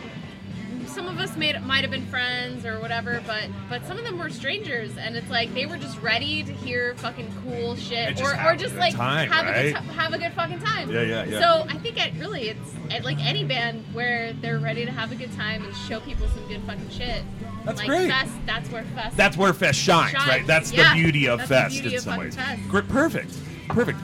Some 0.91 1.07
of 1.07 1.19
us 1.19 1.37
made 1.37 1.61
might 1.63 1.83
have 1.83 1.91
been 1.91 2.07
friends 2.07 2.67
or 2.67 2.81
whatever, 2.81 3.23
but 3.27 3.49
but 3.69 3.87
some 3.87 3.97
of 3.97 4.05
them 4.05 4.19
were 4.19 4.29
strangers, 4.29 4.97
and 4.99 5.17
it's 5.17 5.31
like 5.31 5.55
they 5.55 5.67
were 5.67 5.77
just 5.77 6.01
ready 6.01 6.43
to 6.43 6.53
hear 6.53 6.95
fucking 6.97 7.33
cool 7.45 7.77
shit, 7.77 8.17
just 8.17 8.35
or 8.35 8.45
or 8.45 8.57
just 8.57 8.75
like 8.75 8.95
time, 8.95 9.31
have 9.31 9.47
a 9.47 9.53
good 9.53 9.75
right? 9.75 9.83
ti- 9.83 9.93
have 9.95 10.13
a 10.13 10.19
good 10.19 10.33
fucking 10.33 10.59
time. 10.59 10.91
Yeah, 10.91 11.03
yeah, 11.03 11.25
yeah. 11.25 11.41
So 11.41 11.67
I 11.69 11.79
think 11.79 12.05
it 12.05 12.13
really 12.19 12.49
it's 12.49 12.75
at 12.91 13.05
like 13.05 13.19
any 13.25 13.45
band 13.45 13.85
where 13.93 14.33
they're 14.35 14.59
ready 14.59 14.85
to 14.85 14.91
have 14.91 15.13
a 15.13 15.15
good 15.15 15.33
time 15.33 15.65
and 15.65 15.75
show 15.77 16.01
people 16.01 16.27
some 16.29 16.47
good 16.49 16.63
fucking 16.63 16.91
shit. 16.91 17.23
That's 17.65 17.79
like 17.79 17.89
great. 17.89 18.09
Fest, 18.09 18.33
that's 18.45 18.69
where 18.71 18.85
Fest. 18.85 19.17
That's 19.17 19.37
where 19.37 19.53
Fest 19.53 19.79
shines, 19.79 20.11
Shines, 20.13 20.29
right? 20.29 20.47
That's 20.47 20.73
yeah. 20.73 20.93
the 20.93 21.01
beauty 21.01 21.29
of 21.29 21.41
Fest 21.47 21.75
beauty 21.75 21.91
in 21.91 21.95
of 21.97 22.03
some 22.03 22.19
ways. 22.19 22.35
Fest. 22.35 22.63
Great, 22.69 22.89
perfect, 22.89 23.39
perfect. 23.69 23.99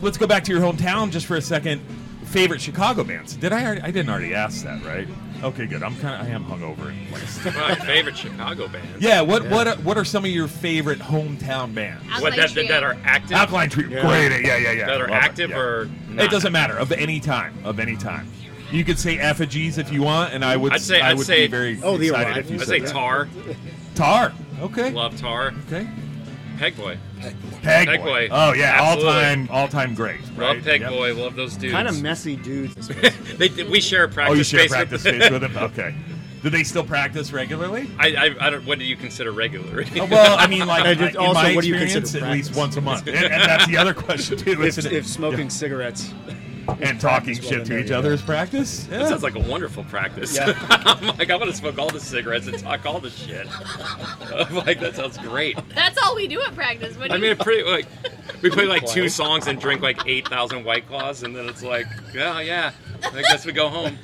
Let's 0.00 0.16
go 0.16 0.26
back 0.28 0.44
to 0.44 0.52
your 0.52 0.60
hometown 0.60 1.10
just 1.10 1.26
for 1.26 1.36
a 1.36 1.42
second. 1.42 1.82
Favorite 2.26 2.60
Chicago 2.60 3.04
bands? 3.04 3.34
Did 3.34 3.52
I? 3.52 3.64
Already, 3.64 3.80
I 3.80 3.90
didn't 3.90 4.10
already 4.10 4.34
ask 4.34 4.62
that, 4.64 4.84
right? 4.84 5.08
Okay, 5.42 5.66
good. 5.66 5.82
I'm 5.84 5.96
kind 5.98 6.20
of. 6.20 6.26
I 6.26 6.30
am 6.30 6.44
hungover. 6.44 6.92
My 7.54 7.74
favorite 7.86 8.16
Chicago 8.16 8.66
band. 8.68 9.00
yeah. 9.00 9.20
What? 9.20 9.48
What? 9.48 9.68
Are, 9.68 9.76
what 9.76 9.96
are 9.96 10.04
some 10.04 10.24
of 10.24 10.30
your 10.30 10.48
favorite 10.48 10.98
hometown 10.98 11.72
bands? 11.74 12.02
What 12.20 12.34
that, 12.34 12.50
that, 12.54 12.68
that 12.68 12.82
are 12.82 12.96
active? 13.04 13.32
Alkaline 13.32 13.70
Trio. 13.70 13.88
Yeah. 13.88 14.00
Great. 14.02 14.44
Yeah, 14.44 14.56
yeah, 14.56 14.72
yeah. 14.72 14.86
That 14.86 15.00
are 15.00 15.08
Love 15.08 15.10
it, 15.10 15.22
active 15.22 15.50
yeah. 15.50 15.58
or 15.58 15.90
not? 16.10 16.24
It 16.24 16.30
doesn't 16.32 16.52
matter 16.52 16.76
of 16.76 16.90
any 16.90 17.20
time. 17.20 17.54
Of 17.64 17.78
any 17.78 17.96
time. 17.96 18.28
You 18.72 18.84
could 18.84 18.98
say 18.98 19.18
effigies 19.18 19.78
if 19.78 19.92
you 19.92 20.02
want, 20.02 20.34
and 20.34 20.44
I 20.44 20.56
would. 20.56 20.72
I'd 20.72 20.80
say- 20.80 21.00
I 21.00 21.10
I'd 21.10 21.18
would 21.18 21.26
say- 21.26 21.46
be 21.46 21.50
very 21.50 21.80
Oh, 21.82 21.96
the 21.96 22.08
excited 22.08 22.26
Arrival. 22.36 22.40
if 22.40 22.50
you 22.50 22.56
I'd 22.56 22.60
said 22.60 22.68
say 22.68 22.80
that. 22.80 22.90
Tar. 22.92 23.28
Tar. 23.94 24.32
Okay. 24.60 24.90
Love 24.90 25.16
Tar. 25.18 25.54
Okay. 25.68 25.88
Pegboy. 26.58 26.98
Peg, 27.62 27.88
Pegboy. 27.88 28.04
Boy. 28.04 28.28
Oh 28.30 28.52
yeah, 28.52 28.78
all 28.80 28.92
Absolutely. 28.94 29.12
time, 29.22 29.48
all 29.50 29.68
time 29.68 29.94
great. 29.94 30.20
Right? 30.36 30.56
Love 30.56 30.64
Peg 30.64 30.80
Yep. 30.82 30.90
Boy. 30.90 31.14
Love 31.14 31.36
those 31.36 31.56
dudes. 31.56 31.72
kind 31.72 31.88
of 31.88 32.02
messy 32.02 32.36
dudes. 32.36 32.88
they, 33.36 33.48
we 33.64 33.80
share 33.80 34.04
a 34.04 34.08
practice 34.08 34.34
Oh, 34.34 34.38
you 34.38 34.44
share 34.44 34.60
space 34.60 34.70
practice 34.70 35.04
with 35.04 35.14
space 35.22 35.30
with 35.30 35.42
them. 35.42 35.56
Okay. 35.56 35.94
Do 36.42 36.50
they 36.50 36.62
still 36.62 36.84
practice 36.84 37.32
regularly? 37.32 37.90
I, 37.98 38.08
I, 38.14 38.46
I 38.46 38.50
don't. 38.50 38.64
What 38.64 38.78
do 38.78 38.84
you 38.84 38.94
consider 38.96 39.32
regular? 39.32 39.84
Oh, 39.96 40.06
well, 40.06 40.38
I 40.38 40.46
mean, 40.46 40.66
like 40.68 40.84
And 40.86 41.00
I- 41.00 41.06
it's 41.06 41.14
in 41.16 41.20
also, 41.20 41.34
my 41.42 41.54
what 41.54 41.62
do 41.62 41.68
you 41.68 41.74
experience, 41.74 41.92
consider 42.12 42.26
at 42.26 42.32
least 42.32 42.52
practice? 42.52 42.56
once 42.60 42.76
a 42.76 42.80
month, 42.80 43.06
and, 43.08 43.16
and 43.16 43.42
that's 43.42 43.66
the 43.66 43.76
other 43.76 43.92
question 43.94 44.36
too. 44.38 44.52
if, 44.62 44.78
isn't 44.78 44.86
it? 44.86 44.92
if 44.92 45.06
smoking 45.06 45.50
cigarettes 45.50 46.12
and 46.80 47.00
talking 47.00 47.34
shit 47.34 47.64
to 47.66 47.78
each 47.78 47.90
you 47.90 47.96
other 47.96 48.12
is 48.12 48.22
practice. 48.22 48.86
Yeah. 48.90 48.98
That 48.98 49.08
sounds 49.08 49.22
like 49.22 49.34
a 49.34 49.40
wonderful 49.40 49.84
practice. 49.84 50.36
Yeah. 50.36 50.54
I'm 50.70 51.06
like, 51.18 51.30
I'm 51.30 51.38
gonna 51.38 51.52
smoke 51.52 51.78
all 51.78 51.90
the 51.90 52.00
cigarettes 52.00 52.46
and 52.46 52.58
talk 52.58 52.86
all 52.86 53.00
the 53.00 53.10
shit. 53.10 53.46
I'm 54.32 54.54
like, 54.56 54.80
that 54.80 54.96
sounds 54.96 55.18
great. 55.18 55.58
That's 55.74 55.98
all 56.02 56.14
we 56.14 56.28
do 56.28 56.40
at 56.42 56.54
practice. 56.54 56.96
What 56.96 57.08
do 57.08 57.14
I 57.14 57.18
mean, 57.18 57.32
it 57.32 57.38
pretty 57.38 57.68
like 57.68 57.86
we 58.42 58.50
play 58.50 58.66
like 58.66 58.86
two 58.86 59.08
songs 59.08 59.46
and 59.46 59.60
drink 59.60 59.82
like 59.82 60.06
eight 60.06 60.28
thousand 60.28 60.64
White 60.64 60.86
Claws, 60.86 61.22
and 61.22 61.34
then 61.34 61.48
it's 61.48 61.62
like, 61.62 61.86
yeah, 62.14 62.40
yeah, 62.40 62.72
I 63.02 63.22
guess 63.22 63.46
we 63.46 63.52
go 63.52 63.68
home. 63.68 63.98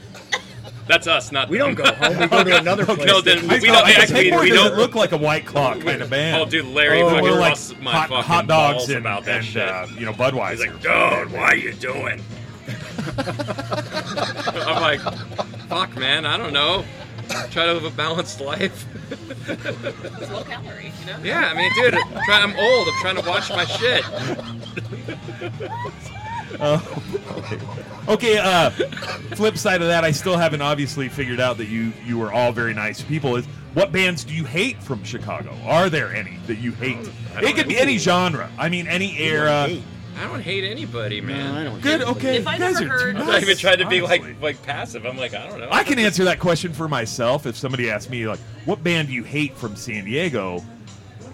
That's 0.87 1.07
us, 1.07 1.33
not 1.33 1.48
we 1.48 1.57
don't 1.57 1.74
go 1.74 1.85
home 1.94 2.18
we 2.18 2.27
go 2.27 2.44
to 2.44 2.57
another 2.61 2.85
place 2.85 3.07
No, 3.07 3.22
then 3.22 3.50
I 3.50 3.55
we 3.59 3.68
don't 3.68 3.87
I 3.87 3.92
actually. 3.92 4.31
Pegboy 4.31 4.42
We 4.42 4.50
don't 4.50 4.77
look 4.77 4.94
like 4.94 5.12
a 5.12 5.16
white 5.16 5.46
claw 5.46 5.74
kind 5.77 6.03
of 6.03 6.11
band. 6.11 6.42
Oh, 6.42 6.44
dude, 6.44 6.66
Larry 6.66 7.00
Oh, 7.00 7.09
fucking 7.09 7.22
we're 7.22 7.38
like 7.38 7.53
busts 7.53 7.74
my 7.81 7.92
hot, 7.92 8.09
fucking 8.11 8.24
hot 8.24 8.46
dogs 8.46 8.77
balls 8.77 8.88
and, 8.90 8.98
about 8.98 9.24
that 9.24 9.37
and 9.37 9.44
shit. 9.46 9.66
uh, 9.66 9.87
you 9.96 10.05
know 10.05 10.12
Budweiser. 10.12 10.50
He's 10.50 10.61
like, 10.61 10.83
dude, 10.83 11.33
why 11.33 11.46
are 11.46 11.57
you 11.57 11.72
doing? 11.72 12.20
I'm 14.67 14.81
like, 14.81 15.01
fuck, 15.69 15.97
man, 15.97 16.27
I 16.27 16.37
don't 16.37 16.53
know. 16.53 16.85
Try 17.51 17.67
to 17.67 17.73
live 17.73 17.85
a 17.85 17.90
balanced 17.90 18.40
life. 18.40 18.87
It's 19.49 20.31
low 20.31 20.45
calorie, 20.45 20.93
you 21.01 21.07
know? 21.07 21.19
Yeah, 21.23 21.51
I 21.51 21.55
mean, 21.55 21.71
dude, 21.75 21.95
I'm, 21.95 22.25
try, 22.25 22.40
I'm 22.40 22.55
old. 22.57 22.88
I'm 22.88 23.01
trying 23.01 23.17
to 23.17 23.29
watch 23.29 23.51
my 23.51 23.64
shit. 23.64 24.05
Okay, 28.07 28.38
uh, 28.38 28.71
flip 29.35 29.57
side 29.57 29.81
of 29.81 29.88
that, 29.88 30.05
I 30.05 30.11
still 30.11 30.37
haven't 30.37 30.61
obviously 30.61 31.09
figured 31.09 31.40
out 31.40 31.57
that 31.57 31.69
you 31.69 31.93
you 32.05 32.23
are 32.23 32.33
all 32.33 32.53
very 32.53 32.75
nice 32.75 33.01
people. 33.01 33.37
Is 33.37 33.47
what 33.73 33.93
bands 33.93 34.25
do 34.25 34.35
you 34.35 34.45
hate 34.45 34.83
from 34.83 35.03
Chicago? 35.05 35.57
Are 35.64 35.88
there 35.88 36.14
any 36.14 36.37
that 36.47 36.57
you 36.57 36.73
hate? 36.73 36.99
It 37.37 37.57
could 37.57 37.67
be 37.67 37.79
any 37.79 37.97
genre. 37.97 38.51
I 38.59 38.69
mean, 38.69 38.87
any 38.87 39.19
era. 39.19 39.69
Hey, 40.14 40.24
I 40.24 40.29
don't 40.29 40.40
hate 40.40 40.64
anybody, 40.64 41.20
man. 41.20 41.55
no, 41.55 41.61
I 41.61 41.64
don't 41.64 41.81
Good. 41.81 42.00
care. 42.00 42.09
Okay, 42.11 42.37
If 42.38 42.46
I 42.46 42.55
you 42.55 42.59
guys 42.61 42.81
never 42.81 42.94
are 42.94 42.98
too 42.98 43.05
heard- 43.05 43.16
I'm 43.16 43.27
not 43.27 43.42
even 43.42 43.57
trying 43.57 43.79
to 43.79 43.87
be 43.88 44.00
honestly. 44.00 44.18
like 44.35 44.42
like 44.42 44.62
passive. 44.62 45.05
I'm 45.07 45.16
like, 45.16 45.35
I 45.35 45.48
don't 45.48 45.61
know. 45.61 45.68
I 45.70 45.83
can 45.85 45.98
answer 45.98 46.24
that 46.24 46.38
question 46.38 46.72
for 46.72 46.88
myself 46.88 47.46
if 47.46 47.57
somebody 47.57 47.90
asks 47.90 48.11
me 48.11 48.27
like, 48.27 48.38
"What 48.64 48.83
band 48.85 49.09
do 49.09 49.14
you 49.14 49.24
hate 49.24 49.57
from 49.57 49.77
San 49.77 50.05
Diego?" 50.05 50.62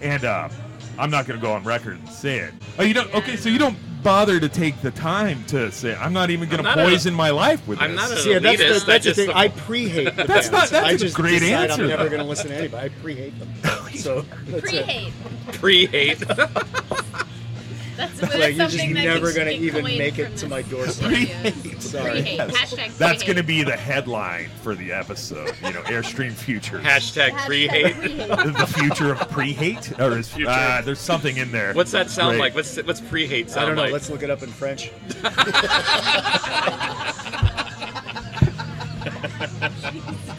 And 0.01 0.25
uh, 0.25 0.49
I'm 0.97 1.11
not 1.11 1.27
going 1.27 1.39
to 1.39 1.45
go 1.45 1.53
on 1.53 1.63
record 1.63 1.99
and 1.99 2.09
say 2.09 2.39
it. 2.39 2.53
Oh, 2.79 2.83
you 2.83 2.93
don't? 2.93 3.13
Okay, 3.13 3.35
so 3.35 3.49
you 3.49 3.59
don't 3.59 3.77
bother 4.03 4.39
to 4.39 4.49
take 4.49 4.81
the 4.81 4.89
time 4.89 5.43
to 5.45 5.71
say. 5.71 5.95
I'm 5.95 6.11
not 6.11 6.31
even 6.31 6.49
going 6.49 6.57
to 6.57 6.63
not 6.63 6.79
a- 6.79 6.83
poison 6.83 7.13
my 7.13 7.29
life 7.29 7.65
with 7.67 7.79
I'm 7.79 7.91
this. 7.91 7.99
not 8.09 8.11
a- 8.11 8.17
See, 8.21 8.33
that's 8.39 8.57
the, 8.57 8.63
elitist, 8.65 8.83
I 8.83 8.85
that's 8.85 8.85
the 8.85 8.97
just- 8.97 9.15
thing. 9.19 9.29
I 9.29 9.47
pre-hate 9.49 10.15
the 10.15 10.23
That's 10.23 10.49
bands. 10.49 10.51
not- 10.51 10.69
that's 10.69 10.87
I 10.87 10.91
a 10.93 10.97
just 10.97 11.15
great 11.15 11.43
answer, 11.43 11.83
I'm 11.83 11.87
never 11.87 12.09
going 12.09 12.21
to 12.21 12.27
listen 12.27 12.47
to 12.49 12.55
anybody. 12.55 12.85
I 12.85 12.89
pre-hate 13.01 13.37
them. 13.37 13.49
So 13.93 14.25
pre-hate. 14.59 15.13
pre-hate. 15.53 16.23
That's, 18.01 18.19
that's 18.19 18.33
Like 18.35 18.55
you're 18.55 18.67
just 18.67 18.87
never 18.89 19.33
going 19.33 19.47
to 19.47 19.53
even 19.53 19.83
make 19.83 20.17
it 20.17 20.35
to 20.37 20.47
my 20.47 20.61
doorstep. 20.63 21.07
Pre-hate. 21.09 21.81
Sorry. 21.81 22.11
Pre-hate. 22.11 22.37
Yes. 22.37 22.51
Hashtag 22.51 22.97
That's 22.97 23.23
pre-hate. 23.23 23.25
going 23.25 23.35
to 23.37 23.43
be 23.43 23.63
the 23.63 23.75
headline 23.77 24.49
for 24.63 24.75
the 24.75 24.91
episode. 24.91 25.53
You 25.63 25.73
know, 25.73 25.81
Airstream 25.83 26.31
Futures. 26.33 26.83
Hashtag 26.83 27.31
Hashtag 27.31 27.45
pre-hate. 27.45 27.95
pre-hate. 27.95 28.27
the 28.57 28.67
future 28.77 29.11
of 29.11 29.19
pre-hate, 29.29 29.99
or 29.99 30.17
is 30.17 30.29
Future. 30.29 30.49
uh, 30.49 30.81
there's 30.81 30.99
something 30.99 31.37
in 31.37 31.51
there. 31.51 31.73
What's 31.73 31.91
that 31.91 32.09
sound 32.09 32.31
Great. 32.31 32.39
like? 32.39 32.55
What's 32.55 32.77
what's 32.83 33.01
pre-hate 33.01 33.47
I 33.47 33.51
sound 33.51 33.67
don't 33.67 33.75
know. 33.75 33.83
like? 33.83 33.93
Let's 33.93 34.09
look 34.09 34.23
it 34.23 34.29
up 34.29 34.43
in 34.43 34.49
French. 34.49 34.91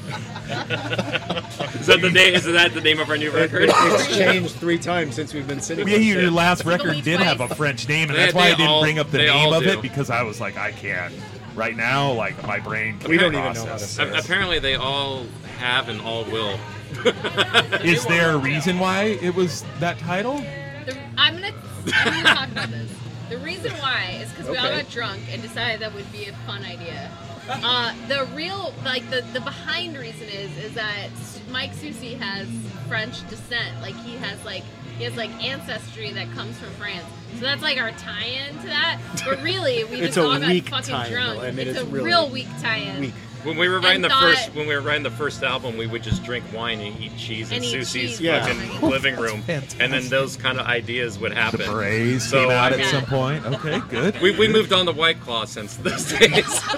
Is 0.53 1.87
that 1.87 1.99
the 2.01 2.11
name? 2.11 2.35
Is 2.35 2.45
that 2.45 2.73
the 2.75 2.81
name 2.81 3.01
of 3.01 3.09
our 3.11 3.17
new 3.17 3.31
record? 3.31 3.71
it's 3.73 4.17
changed 4.17 4.55
three 4.57 4.79
times 4.79 5.15
since 5.15 5.33
we've 5.35 5.47
been 5.47 5.61
sitting 5.61 5.87
Yeah, 5.89 5.97
here. 5.99 6.21
your 6.23 6.31
last 6.31 6.65
record 6.65 7.03
did 7.03 7.21
have 7.21 7.41
a. 7.41 7.53
French 7.53 7.87
name, 7.89 8.09
and 8.09 8.17
They- 8.19 8.23
that's 8.23 8.35
why 8.35 8.47
I 8.47 8.51
didn't 8.51 8.67
all- 8.69 8.81
bring 8.83 8.99
up 8.99 9.11
the 9.11 9.19
name 9.19 9.53
of 9.53 9.63
do. 9.63 9.69
it 9.71 9.83
because 9.83 10.09
I 10.11 10.23
was 10.23 10.41
like, 10.41 10.57
I 10.57 10.73
can't 10.73 11.13
right 11.55 11.77
now. 11.77 12.13
Like 12.13 12.45
my 12.47 12.59
brain. 12.61 12.99
We 13.07 13.19
don't 13.19 13.35
even 13.35 13.53
know 13.53 13.67
how 13.67 13.73
to 13.75 13.79
say 13.79 14.05
A- 14.05 14.19
Apparently, 14.19 14.59
they 14.59 14.75
all 14.75 15.27
have 15.59 15.89
and 15.89 16.01
all 16.01 16.25
will. 16.25 16.59
Is 17.85 18.05
there 18.07 18.31
a 18.33 18.37
reason 18.39 18.79
why 18.79 19.19
it 19.23 19.35
was 19.35 19.65
that 19.81 19.99
title? 19.99 20.39
The, 20.87 20.97
I'm 21.19 21.35
gonna 21.35 21.53
I'm 21.95 22.23
gonna 22.23 22.35
talk 22.35 22.51
about 22.51 22.71
this. 22.71 22.91
The 23.29 23.39
reason 23.39 23.73
why 23.75 24.19
is 24.23 24.31
because 24.31 24.49
we 24.49 24.57
all 24.57 24.69
got 24.69 24.89
drunk 24.91 25.23
and 25.31 25.41
decided 25.43 25.81
that 25.81 25.95
would 25.95 26.11
be 26.13 26.27
a 26.27 26.33
fun 26.47 26.65
idea. 26.65 27.11
Uh, 27.49 27.95
the 28.09 28.27
real, 28.35 28.73
like 28.85 29.09
the 29.11 29.23
the 29.33 29.41
behind 29.41 29.97
reason 29.99 30.29
is 30.29 30.57
is 30.59 30.75
that 30.75 31.09
Mike 31.51 31.75
Susi 31.75 32.15
has 32.15 32.49
French 32.89 33.29
descent. 33.29 33.81
Like 33.81 33.95
he 33.97 34.17
has 34.17 34.43
like 34.45 34.63
he 34.99 35.05
has 35.05 35.17
like 35.17 35.31
ancestry 35.43 36.13
that 36.13 36.31
comes 36.33 36.59
from 36.59 36.71
France. 36.71 37.05
So 37.35 37.41
that's 37.41 37.63
like 37.63 37.79
our 37.81 37.91
tie-in 37.93 38.59
to 38.61 38.67
that. 38.67 39.01
But 39.25 39.43
really, 39.43 39.85
we 39.85 39.99
just 40.01 40.19
all 40.19 40.39
got 40.39 40.57
fucking 40.65 41.13
drunk. 41.13 41.41
though. 41.41 41.47
I 41.47 41.51
mean, 41.51 41.69
it's, 41.69 41.79
it's 41.79 41.89
a 41.89 41.91
really 41.91 42.05
real 42.05 42.29
weak 42.29 42.49
tie-in. 42.61 43.01
weak. 43.01 43.15
When 43.45 43.57
we 43.57 43.69
were 43.69 43.81
writing 43.81 44.03
the 44.03 44.09
thought- 44.09 44.23
first, 44.23 44.55
when 44.55 44.67
we 44.69 44.75
were 44.75 44.81
writing 44.81 45.03
the 45.03 45.11
first 45.11 45.43
album, 45.43 45.77
we 45.77 45.87
would 45.87 46.03
just 46.03 46.23
drink 46.25 46.45
wine 46.55 46.81
and 46.81 46.99
eat 47.01 47.17
cheese 47.17 47.51
in 47.51 47.63
Susie's 47.63 47.93
cheese. 48.13 48.21
Yeah. 48.21 48.45
fucking 48.47 48.89
living 48.89 49.17
room, 49.17 49.43
fantastic. 49.47 49.81
and 49.83 49.93
then 49.93 50.09
those 50.09 50.37
kind 50.37 50.61
of 50.61 50.67
ideas 50.67 51.19
would 51.19 51.33
The 51.33 51.37
happen. 51.37 51.61
berets 51.71 52.25
So, 52.29 52.43
came 52.43 52.51
out 52.51 52.73
I 52.73 52.81
at 52.81 52.87
some 52.91 53.05
point. 53.07 53.45
Okay, 53.47 53.81
good. 53.89 54.21
We, 54.21 54.31
we 54.39 54.47
moved 54.49 54.73
on 54.73 54.87
to 54.87 54.93
White 54.93 55.21
Claw 55.21 55.45
since 55.45 55.77
those 55.77 56.13
days. 56.13 56.61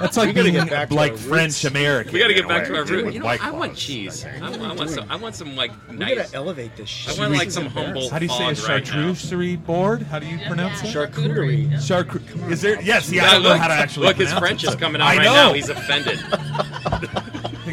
That's 0.00 0.16
like 0.16 0.28
We 0.28 0.32
gotta 0.32 0.50
being 0.50 0.54
get 0.54 0.70
back 0.70 0.90
like 0.90 1.16
French 1.16 1.62
roots. 1.62 1.64
American. 1.64 2.12
we 2.12 2.18
got 2.18 2.26
to 2.28 2.34
get 2.34 2.48
back 2.48 2.62
way, 2.64 2.68
to 2.70 2.76
our 2.78 2.84
too, 2.84 2.94
root. 2.96 3.04
with 3.06 3.14
You 3.14 3.20
know, 3.20 3.26
White 3.26 3.42
I 3.44 3.50
want 3.52 3.72
Claws. 3.72 3.78
cheese. 3.82 4.24
I, 4.24 4.38
I 4.52 4.74
want 4.74 4.90
some. 4.90 5.06
I 5.10 5.16
want 5.16 5.34
some 5.36 5.54
like 5.56 5.70
We 5.88 5.96
gotta 5.98 6.28
elevate 6.34 6.76
this 6.76 6.88
shit. 6.88 7.16
I 7.16 7.20
want 7.22 7.32
like 7.34 7.50
some 7.52 7.66
humble. 7.66 8.10
How 8.10 8.18
do 8.18 8.24
you 8.26 8.32
say 8.32 8.50
a 8.50 8.54
fog 8.56 8.68
right 8.68 8.84
charcuterie 8.84 9.64
board? 9.64 10.02
How 10.02 10.18
do 10.18 10.26
you 10.26 10.38
pronounce 10.46 10.82
Yeah. 10.82 10.90
it? 11.04 11.12
Charcuterie. 11.12 11.70
Yeah. 11.70 11.76
Charcuterie. 11.78 12.50
Is 12.50 12.60
there? 12.62 12.80
Yes. 12.82 13.10
Yeah, 13.10 13.24
I 13.26 13.32
don't 13.34 13.42
know 13.44 13.56
how 13.56 13.68
to 13.68 13.74
actually. 13.74 14.08
look, 14.08 14.16
his 14.16 14.32
French 14.32 14.64
it, 14.64 14.68
is 14.70 14.74
but 14.74 14.80
coming 14.80 15.00
out 15.00 15.06
I 15.08 15.16
right 15.18 15.24
now. 15.24 15.52
He's 15.52 15.68
offended. 15.88 16.20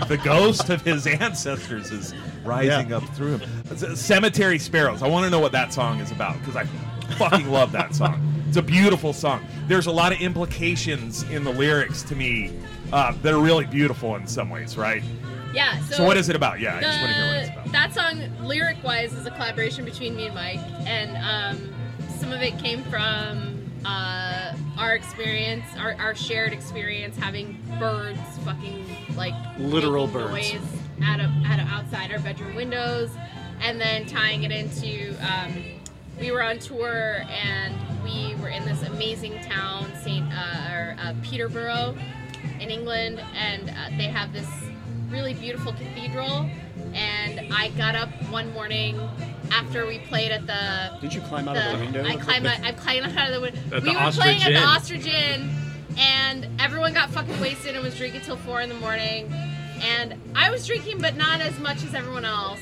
The 0.07 0.17
ghost 0.17 0.69
of 0.69 0.81
his 0.81 1.05
ancestors 1.05 1.91
is 1.91 2.13
rising 2.43 2.89
Yeah. 2.89 2.97
up 2.97 3.03
through 3.15 3.37
him. 3.37 3.49
C- 3.77 3.95
Cemetery 3.95 4.57
Sparrows. 4.57 5.03
I 5.03 5.07
want 5.07 5.25
to 5.25 5.29
know 5.29 5.39
what 5.39 5.51
that 5.51 5.73
song 5.73 5.99
is 5.99 6.11
about 6.11 6.37
because 6.39 6.55
I 6.55 6.63
fucking 7.15 7.49
love 7.49 7.71
that 7.73 7.93
song. 7.95 8.21
It's 8.47 8.57
a 8.57 8.61
beautiful 8.61 9.11
song. 9.13 9.45
There's 9.67 9.87
a 9.87 9.91
lot 9.91 10.11
of 10.13 10.19
implications 10.21 11.23
in 11.23 11.43
the 11.43 11.51
lyrics 11.51 12.03
to 12.03 12.15
me 12.15 12.51
uh, 12.91 13.13
that 13.21 13.33
are 13.33 13.39
really 13.41 13.65
beautiful 13.65 14.15
in 14.15 14.27
some 14.27 14.49
ways, 14.49 14.77
right? 14.77 15.03
Yeah. 15.53 15.79
So, 15.83 15.95
So, 15.97 16.05
what 16.05 16.17
is 16.17 16.29
it 16.29 16.35
about? 16.35 16.59
Yeah, 16.59 16.77
I 16.77 16.81
just 16.81 16.99
want 17.01 17.09
to 17.11 17.13
hear 17.17 17.25
what 17.27 17.35
it's 17.43 17.49
about. 17.49 17.71
That 17.71 17.93
song, 17.93 18.45
lyric 18.47 18.83
wise, 18.83 19.13
is 19.13 19.25
a 19.25 19.31
collaboration 19.31 19.83
between 19.85 20.15
me 20.15 20.25
and 20.27 20.35
Mike, 20.35 20.59
and 20.85 21.17
um, 21.57 21.73
some 22.19 22.31
of 22.31 22.41
it 22.41 22.57
came 22.59 22.81
from 22.85 23.57
uh, 23.85 24.30
our 24.77 24.95
experience, 24.95 25.65
our, 25.77 25.95
our 25.99 26.15
shared 26.15 26.53
experience 26.53 27.17
having 27.17 27.61
birds 27.79 28.19
fucking 28.43 28.85
like 29.15 29.33
Literal 29.57 30.07
birds. 30.07 30.31
noise 30.53 30.61
at 31.03 31.19
a, 31.19 31.31
at 31.45 31.59
a, 31.59 31.63
outside 31.63 32.11
our 32.11 32.19
bedroom 32.19 32.55
windows, 32.55 33.09
and 33.61 33.79
then 33.79 34.05
tying 34.05 34.43
it 34.43 34.51
into. 34.51 35.15
Um, 35.21 35.63
we 36.19 36.31
were 36.31 36.43
on 36.43 36.59
tour 36.59 37.23
and 37.29 37.75
we 38.03 38.35
were 38.35 38.49
in 38.49 38.63
this 38.65 38.83
amazing 38.83 39.41
town, 39.41 39.91
Saint 40.03 40.27
uh, 40.31 40.71
or 40.71 40.95
uh, 40.99 41.13
Peterborough, 41.23 41.97
in 42.59 42.69
England, 42.69 43.19
and 43.35 43.69
uh, 43.69 43.97
they 43.97 44.05
have 44.05 44.31
this 44.31 44.47
really 45.09 45.33
beautiful 45.33 45.73
cathedral. 45.73 46.47
And 46.93 47.51
I 47.53 47.69
got 47.69 47.95
up 47.95 48.09
one 48.29 48.53
morning 48.53 48.99
after 49.51 49.85
we 49.85 49.99
played 49.99 50.31
at 50.31 50.47
the. 50.47 50.97
Did 51.01 51.13
you 51.13 51.21
climb 51.21 51.47
out 51.47 51.55
the 51.55 51.71
of 51.73 51.79
the 51.79 51.85
window? 51.85 52.03
I 52.03 52.15
climbed 52.15 52.47
out. 52.47 52.63
I 52.63 52.71
climbed 52.71 53.17
out 53.17 53.27
of 53.29 53.35
the 53.35 53.41
window. 53.41 53.59
At 53.75 53.83
we 53.83 53.93
the 53.93 53.99
were 53.99 54.11
playing 54.11 54.41
at 54.43 54.53
the 54.53 54.63
Ostrich 54.63 55.05
Inn, 55.05 55.49
and 55.97 56.47
everyone 56.59 56.93
got 56.93 57.09
fucking 57.09 57.39
wasted 57.39 57.75
and 57.75 57.83
was 57.83 57.97
drinking 57.97 58.21
till 58.21 58.37
four 58.37 58.61
in 58.61 58.69
the 58.69 58.75
morning. 58.75 59.31
And 59.83 60.19
I 60.35 60.51
was 60.51 60.65
drinking, 60.65 60.99
but 61.01 61.15
not 61.15 61.41
as 61.41 61.57
much 61.59 61.83
as 61.83 61.93
everyone 61.93 62.25
else. 62.25 62.61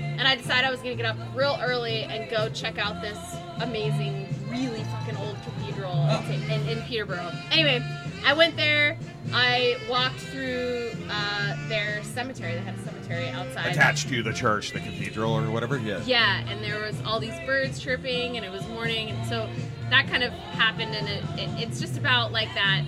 And 0.00 0.26
I 0.26 0.34
decided 0.34 0.64
I 0.64 0.70
was 0.70 0.80
gonna 0.80 0.94
get 0.94 1.06
up 1.06 1.16
real 1.34 1.58
early 1.62 2.02
and 2.04 2.30
go 2.30 2.48
check 2.48 2.78
out 2.78 3.02
this 3.02 3.18
amazing, 3.60 4.26
really 4.48 4.82
fucking 4.84 5.16
old 5.18 5.36
cathedral 5.44 6.08
in, 6.30 6.42
in, 6.50 6.68
in 6.68 6.82
Peterborough. 6.84 7.30
Anyway, 7.50 7.84
I 8.24 8.32
went 8.32 8.56
there. 8.56 8.98
I 9.32 9.76
walked 9.88 10.18
through 10.18 10.90
uh, 11.10 11.68
their 11.68 12.02
cemetery. 12.02 12.54
They 12.54 12.60
had 12.60 12.74
a 12.74 12.78
cemetery 12.78 12.95
outside. 13.10 13.72
Attached 13.72 14.08
to 14.08 14.22
the 14.22 14.32
church, 14.32 14.72
the 14.72 14.80
cathedral, 14.80 15.32
or 15.32 15.50
whatever. 15.50 15.78
Yeah. 15.78 16.02
Yeah, 16.04 16.48
and 16.48 16.62
there 16.62 16.80
was 16.80 17.00
all 17.04 17.20
these 17.20 17.38
birds 17.46 17.78
chirping, 17.78 18.36
and 18.36 18.44
it 18.44 18.50
was 18.50 18.66
morning, 18.68 19.10
and 19.10 19.26
so 19.26 19.48
that 19.90 20.08
kind 20.08 20.22
of 20.22 20.32
happened, 20.32 20.94
and 20.94 21.08
it, 21.08 21.24
it, 21.38 21.68
it's 21.68 21.80
just 21.80 21.96
about 21.96 22.32
like 22.32 22.52
that 22.54 22.82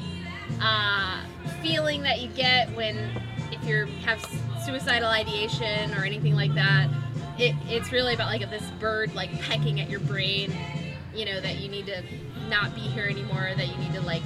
uh, 0.61 1.21
feeling 1.63 2.03
that 2.03 2.21
you 2.21 2.29
get 2.29 2.71
when 2.75 2.97
if 3.53 3.65
you 3.65 3.87
have 4.05 4.21
suicidal 4.65 5.09
ideation 5.09 5.95
or 5.95 6.05
anything 6.05 6.35
like 6.35 6.55
that. 6.55 6.89
It, 7.39 7.55
it's 7.69 7.93
really 7.93 8.15
about 8.15 8.27
like 8.27 8.49
this 8.51 8.69
bird 8.81 9.15
like 9.15 9.31
pecking 9.41 9.81
at 9.81 9.89
your 9.89 10.01
brain, 10.01 10.53
you 11.15 11.25
know 11.25 11.41
that 11.41 11.59
you 11.59 11.69
need 11.69 11.87
to 11.87 12.03
not 12.49 12.75
be 12.75 12.81
here 12.81 13.05
anymore, 13.05 13.51
that 13.57 13.69
you 13.69 13.77
need 13.77 13.93
to 13.95 14.01
like, 14.01 14.23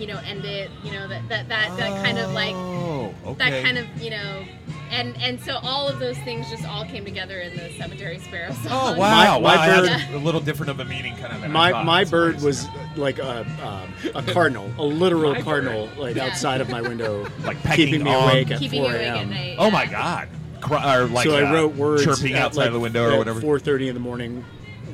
you 0.00 0.06
know, 0.06 0.18
end 0.26 0.44
it, 0.44 0.70
you 0.84 0.92
know 0.92 1.08
that 1.08 1.28
that 1.28 1.48
that, 1.48 1.76
that 1.76 2.04
kind 2.04 2.18
of 2.18 2.32
like 2.32 2.54
Oh, 2.54 3.14
okay. 3.26 3.50
that 3.50 3.64
kind 3.64 3.78
of 3.78 3.86
you 4.02 4.10
know 4.10 4.44
and 4.90 5.16
and 5.22 5.40
so 5.40 5.58
all 5.62 5.88
of 5.88 5.98
those 5.98 6.18
things 6.18 6.48
just 6.50 6.66
all 6.66 6.84
came 6.84 7.04
together 7.04 7.40
in 7.40 7.56
the 7.56 7.72
cemetery 7.78 8.18
sparrow 8.18 8.52
song 8.52 8.66
Oh 8.70 8.98
wow! 8.98 9.38
My- 9.38 9.56
my 9.56 9.56
wow, 9.68 9.80
bird- 9.80 9.88
that's 9.88 10.12
a 10.12 10.18
little 10.18 10.40
different 10.40 10.70
of 10.70 10.80
a 10.80 10.84
meaning, 10.84 11.16
kind 11.16 11.32
of. 11.32 11.40
Than 11.40 11.50
My 11.52 11.70
thought. 11.70 11.86
my 11.86 12.04
bird 12.04 12.40
was 12.42 12.66
like 12.96 13.18
a 13.18 13.40
um, 13.64 13.92
a 14.14 14.22
cardinal, 14.32 14.70
a 14.78 14.84
literal 14.84 15.32
My 15.34 15.40
cardinal, 15.42 15.88
like 15.96 16.16
Yeah. 16.16 16.26
outside 16.26 16.60
of 16.60 16.68
my 16.68 16.82
window, 16.82 17.26
Like 17.44 17.62
pecking 17.62 17.86
keeping 17.86 18.04
me 18.04 18.12
on- 18.14 18.30
awake 18.30 18.50
at 18.50 18.58
keeping 18.58 18.82
4 18.82 18.90
awake 18.90 19.06
at 19.06 19.16
a.m. 19.16 19.30
night 19.30 19.56
Oh 19.58 19.66
yeah. 19.66 19.70
my 19.70 19.86
god! 19.86 20.28
Cry, 20.60 20.96
or 20.96 21.06
like 21.06 21.26
so 21.26 21.36
I 21.36 21.42
uh, 21.48 21.52
wrote 21.52 21.74
words 21.74 22.04
chirping 22.04 22.34
outside 22.34 22.64
like, 22.64 22.72
the 22.72 22.80
window 22.80 23.12
or 23.14 23.16
whatever. 23.18 23.40
4:30 23.40 23.88
in 23.88 23.94
the 23.94 24.00
morning, 24.00 24.44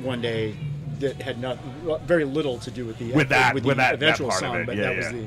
one 0.01 0.21
day, 0.21 0.57
that 0.99 1.21
had 1.21 1.39
not 1.39 1.57
very 2.03 2.25
little 2.25 2.57
to 2.59 2.71
do 2.71 2.85
with 2.85 2.97
the 2.97 3.11
With 3.11 3.29
that- 3.29 3.53
with, 3.53 3.65
with 3.65 3.77
the 3.77 3.81
that- 3.83 3.99
that 3.99 4.05
eventual 4.07 4.29
part 4.29 4.43
of 4.43 4.47
song, 4.49 4.55
it, 4.57 4.65
but 4.65 4.75
yeah, 4.75 4.83
that 4.93 4.97
was 4.97 5.07
the 5.11 5.25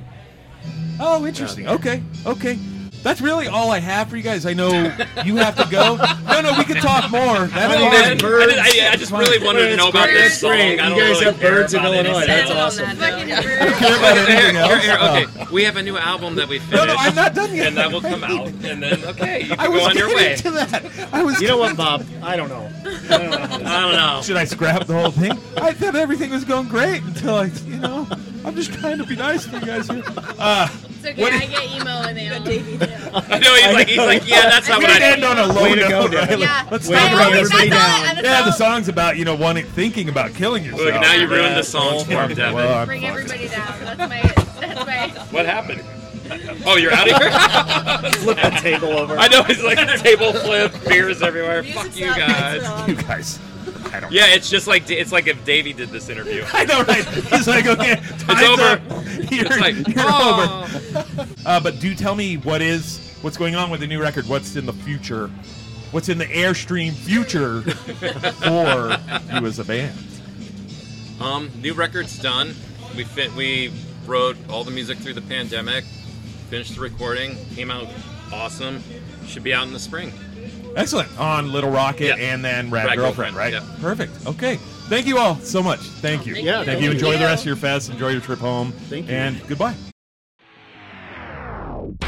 Oh, 1.01 1.27
interesting. 1.27 1.67
Okay, 1.69 2.03
okay. 2.27 2.59
That's 3.03 3.21
really 3.21 3.49
all 3.49 3.71
I 3.73 3.81
have 3.81 4.09
for 4.09 4.17
you 4.17 4.23
guys. 4.23 4.47
I 4.47 4.53
know 4.55 4.71
you 5.25 5.37
have 5.37 5.57
to 5.57 5.67
go. 5.71 5.97
No, 5.97 6.41
no, 6.41 6.55
we 6.59 6.65
can 6.65 6.77
talk 6.77 7.11
more. 7.11 7.47
That's 7.49 7.75
I 7.75 7.79
mean, 7.79 7.91
fine. 7.91 8.01
man, 8.01 8.19
birds. 8.19 8.55
I, 8.57 8.71
did- 8.71 8.85
I, 8.85 8.93
I 8.93 8.97
just 8.97 9.11
really 9.13 9.45
wanted 9.45 9.69
to 9.71 9.77
know 9.77 9.89
about 9.89 10.07
Birds, 10.09 10.19
this 10.21 10.41
song. 10.41 10.51
great. 10.53 10.79
I 10.81 10.85
You 10.89 10.91
don't 10.91 10.99
guys 10.99 11.09
really 11.21 11.25
have 11.25 11.41
birds 11.41 11.75
in 11.75 11.85
Illinois. 11.85 12.11
anything 12.21 12.27
That's 12.29 12.51
else. 12.51 12.79
awesome. 12.81 12.97
fucking 12.97 13.27
care 13.29 13.43
bird. 13.43 13.69
about 13.99 14.17
Here, 14.17 14.27
anything 14.29 14.55
here, 14.55 14.63
else. 14.97 15.27
here, 15.27 15.39
okay. 15.43 15.53
We 15.53 15.65
have 15.65 15.77
a 15.77 15.83
new 15.83 15.99
album 15.99 16.37
that 16.37 16.49
we 16.49 16.59
finished. 16.61 16.77
No, 16.77 16.85
no, 16.87 16.95
I'm 16.97 17.15
not 17.15 17.35
done 17.35 17.55
yet. 17.55 17.67
And 17.69 17.77
that 17.77 17.91
will 17.93 18.01
come 18.01 18.23
out, 18.25 18.47
and 18.49 18.83
then 18.83 19.05
okay, 19.05 19.43
you 19.47 19.53
I 19.55 19.57
can 19.67 19.73
was 19.73 19.81
go 19.83 19.89
on 19.89 19.97
your 19.97 20.09
getting 20.09 20.25
way. 20.25 20.37
to 20.37 20.51
that. 20.53 21.09
I 21.13 21.23
was. 21.25 21.41
You 21.41 21.49
know 21.49 21.59
what, 21.59 21.77
Bob? 21.83 22.05
I 22.23 22.37
don't 22.37 22.49
know. 22.49 22.71
I 22.87 23.19
don't 23.19 23.31
know. 23.31 23.37
I 23.69 23.81
don't 23.81 23.93
know. 23.93 24.21
Should 24.23 24.37
I 24.37 24.45
scrap 24.45 24.87
the 24.87 24.95
whole 24.95 25.11
thing? 25.11 25.33
I 25.57 25.73
thought 25.73 25.97
everything 25.97 26.31
was 26.31 26.45
going 26.45 26.69
great 26.69 27.03
until 27.03 27.35
I, 27.35 27.45
you 27.67 27.79
know, 27.79 28.07
I'm 28.45 28.55
just 28.55 28.73
trying 28.73 28.99
to 28.99 29.05
be 29.05 29.17
nice 29.17 29.45
to 29.47 29.59
you 29.59 29.67
guys 29.67 29.89
here. 29.89 30.03
Uh, 30.39 30.69
It's 31.05 31.07
okay, 31.07 31.21
What 31.23 31.33
I 31.33 31.47
get 31.47 31.65
emo 31.65 32.03
in 32.09 32.15
the 32.15 32.27
album. 32.29 32.79
I 33.15 33.39
know 33.39 33.55
he's 33.55 33.75
like, 33.75 33.89
he's 33.89 33.97
like, 33.99 34.29
yeah, 34.29 34.43
that's 34.51 34.69
not 34.69 34.79
we 34.79 34.85
what 34.85 35.03
I 35.03 35.13
end 35.13 35.25
on 35.25 35.39
a 35.39 35.47
low 35.47 35.63
Way 35.65 35.75
to 35.77 35.81
go, 35.89 35.89
note, 36.03 36.11
Dan. 36.13 36.29
right? 36.29 36.39
Yeah. 36.39 36.69
Let's 36.71 36.89
Way 36.89 36.97
talk 36.97 37.09
to 37.11 37.15
about 37.17 37.31
bring 37.31 37.41
everybody 37.41 37.69
That's 37.71 37.99
all- 38.01 38.05
down. 38.07 38.17
and 38.19 38.25
Yeah, 38.27 38.43
the 38.43 38.53
song's 38.53 38.89
about 38.89 39.17
you 39.17 39.25
know 39.25 39.35
wanting, 39.35 39.65
thinking 39.67 40.09
about 40.09 40.35
killing 40.35 40.65
yourself. 40.65 40.85
Look, 40.85 40.95
now 41.01 41.13
you 41.15 41.27
ruined 41.29 41.51
Yeah. 41.51 41.55
the 41.57 41.65
songs 41.65 42.05
for 42.05 42.13
him, 42.13 42.35
Devin. 42.35 42.55
Well, 42.55 42.75
I'm 42.79 42.87
Bring 42.87 43.03
fucked. 43.03 43.13
everybody 43.13 43.49
down. 43.49 43.75
That's 43.85 43.99
my. 43.99 44.23
That's 44.67 44.87
my. 44.87 45.09
What 45.31 45.47
happened? 45.47 45.83
Oh, 46.65 46.77
you're 46.77 46.93
out 46.95 47.11
of 47.11 47.17
here? 47.19 48.11
Flip 48.21 48.37
the 48.41 48.59
table 48.63 48.89
over. 48.99 49.17
I 49.19 49.29
know, 49.29 49.43
he's 49.43 49.63
like 49.63 49.77
table 50.01 50.33
flip, 50.33 50.73
beers 50.89 51.21
everywhere. 51.21 51.63
Fuck 51.63 51.95
you 51.95 52.07
guys. 52.07 52.89
You 52.89 52.95
guys. 52.95 53.39
I 53.93 54.01
don't. 54.01 54.11
Yeah, 54.13 54.29
it's 54.29 54.49
just 54.49 54.67
like 54.67 54.89
it's 54.91 55.13
like 55.13 55.27
if 55.27 55.45
Davey 55.45 55.75
did 55.75 55.91
this 55.91 56.09
interview. 56.09 56.45
I 56.55 56.65
know, 56.65 56.83
right? 56.85 57.05
He's 57.05 57.47
like, 57.47 57.67
okay, 57.67 57.97
time's 58.21 58.43
over. 58.49 58.63
up. 58.63 58.81
You're, 59.31 59.61
like, 59.61 59.77
you're 59.89 60.05
oh. 60.07 60.65
over. 60.65 61.29
Uh, 61.45 61.59
but 61.59 61.81
do 61.81 61.93
tell 61.95 62.15
me 62.15 62.37
what 62.37 62.63
is 62.63 63.19
what's 63.21 63.37
going 63.37 63.57
on 63.57 63.69
with 63.69 63.81
the 63.81 63.87
new 63.87 64.01
record. 64.01 64.29
What's 64.29 64.55
in 64.55 64.65
the 64.65 64.73
future? 64.73 65.29
What's 65.91 66.09
in 66.09 66.19
the 66.19 66.27
Airstream 66.27 66.93
future 66.93 67.63
for 67.63 68.97
you 69.35 69.47
as 69.47 69.59
a 69.59 69.65
band? 69.65 69.99
Um, 71.21 71.51
new 71.61 71.75
record's 71.75 72.17
done. 72.19 72.55
We 72.97 73.05
fit. 73.05 73.33
We 73.35 73.73
wrote 74.07 74.37
all 74.49 74.63
the 74.63 74.71
music 74.71 74.99
through 74.99 75.15
the 75.15 75.23
pandemic. 75.23 75.85
Finished 76.49 76.77
the 76.77 76.81
recording. 76.81 77.37
Came 77.55 77.71
out 77.71 77.89
awesome. 78.33 78.83
Should 79.27 79.43
be 79.43 79.53
out 79.53 79.67
in 79.67 79.73
the 79.73 79.79
spring. 79.79 80.13
Excellent. 80.77 81.19
On 81.19 81.53
Little 81.53 81.71
Rocket 81.71 82.19
Yeah. 82.19 82.33
and 82.33 82.45
then 82.45 82.71
Rad, 82.71 82.87
Rad 82.87 82.97
Girlfriend, 82.97 83.37
right? 83.37 83.53
Girlfriend, 83.53 83.81
Perfect. 83.83 84.27
Okay. 84.27 84.59
Thank 84.89 85.07
you 85.07 85.19
all 85.19 85.37
so 85.37 85.63
much. 85.63 85.81
Thank 85.81 86.27
you. 86.27 86.35
Yeah, 86.35 86.57
Thank 86.57 86.67
thank 86.67 86.81
you. 86.81 86.87
you. 86.89 86.93
Enjoy 86.93 87.17
the 87.17 87.25
rest 87.25 87.43
of 87.43 87.47
your 87.47 87.57
fest. 87.57 87.91
Enjoy 87.91 88.09
your 88.09 88.21
trip 88.21 88.39
home. 88.39 88.73
Thank 88.73 89.09
you. 89.09 89.15
And 89.15 89.47
goodbye. 89.49 89.75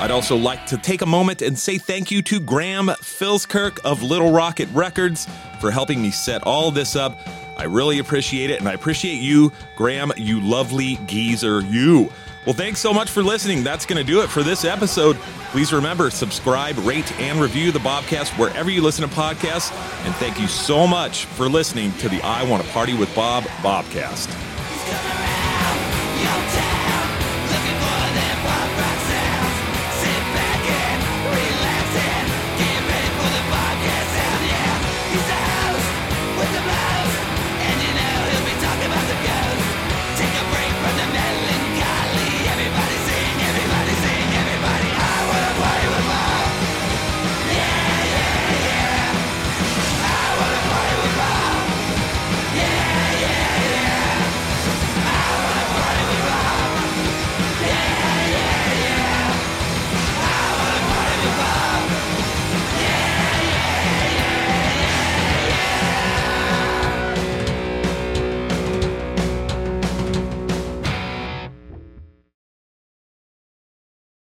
I'd 0.00 0.10
also 0.10 0.38
like 0.38 0.64
to 0.68 0.78
take 0.78 1.02
a 1.02 1.06
moment 1.06 1.42
and 1.42 1.58
say 1.58 1.76
thank 1.76 2.10
you 2.10 2.22
to 2.22 2.40
Graham 2.40 2.86
Filskirk 2.86 3.78
of 3.84 4.02
Little 4.02 4.32
Rocket 4.32 4.70
Records 4.72 5.28
for 5.60 5.70
helping 5.70 6.00
me 6.00 6.10
set 6.10 6.42
all 6.44 6.70
this 6.70 6.96
up. 6.96 7.18
I 7.58 7.64
really 7.64 7.98
appreciate 7.98 8.48
it, 8.48 8.60
and 8.60 8.66
I 8.66 8.72
appreciate 8.72 9.20
you, 9.20 9.52
Graham, 9.76 10.12
you 10.16 10.40
lovely 10.40 10.96
geezer, 11.04 11.60
you. 11.60 12.10
Well, 12.46 12.54
thanks 12.54 12.78
so 12.78 12.94
much 12.94 13.10
for 13.10 13.24
listening. 13.24 13.64
That's 13.64 13.84
going 13.84 13.98
to 13.98 14.04
do 14.04 14.22
it 14.22 14.30
for 14.30 14.44
this 14.44 14.64
episode. 14.64 15.16
Please 15.50 15.72
remember, 15.72 16.10
subscribe, 16.10 16.78
rate, 16.78 17.10
and 17.18 17.40
review 17.40 17.72
the 17.72 17.80
Bobcast 17.80 18.38
wherever 18.38 18.70
you 18.70 18.82
listen 18.82 19.06
to 19.08 19.12
podcasts. 19.12 19.72
And 20.06 20.14
thank 20.14 20.38
you 20.40 20.46
so 20.46 20.86
much 20.86 21.24
for 21.24 21.48
listening 21.48 21.90
to 21.94 22.08
the 22.08 22.22
I 22.22 22.48
Want 22.48 22.62
to 22.62 22.68
Party 22.70 22.94
with 22.94 23.12
Bob 23.16 23.42
Bobcast. 23.62 24.32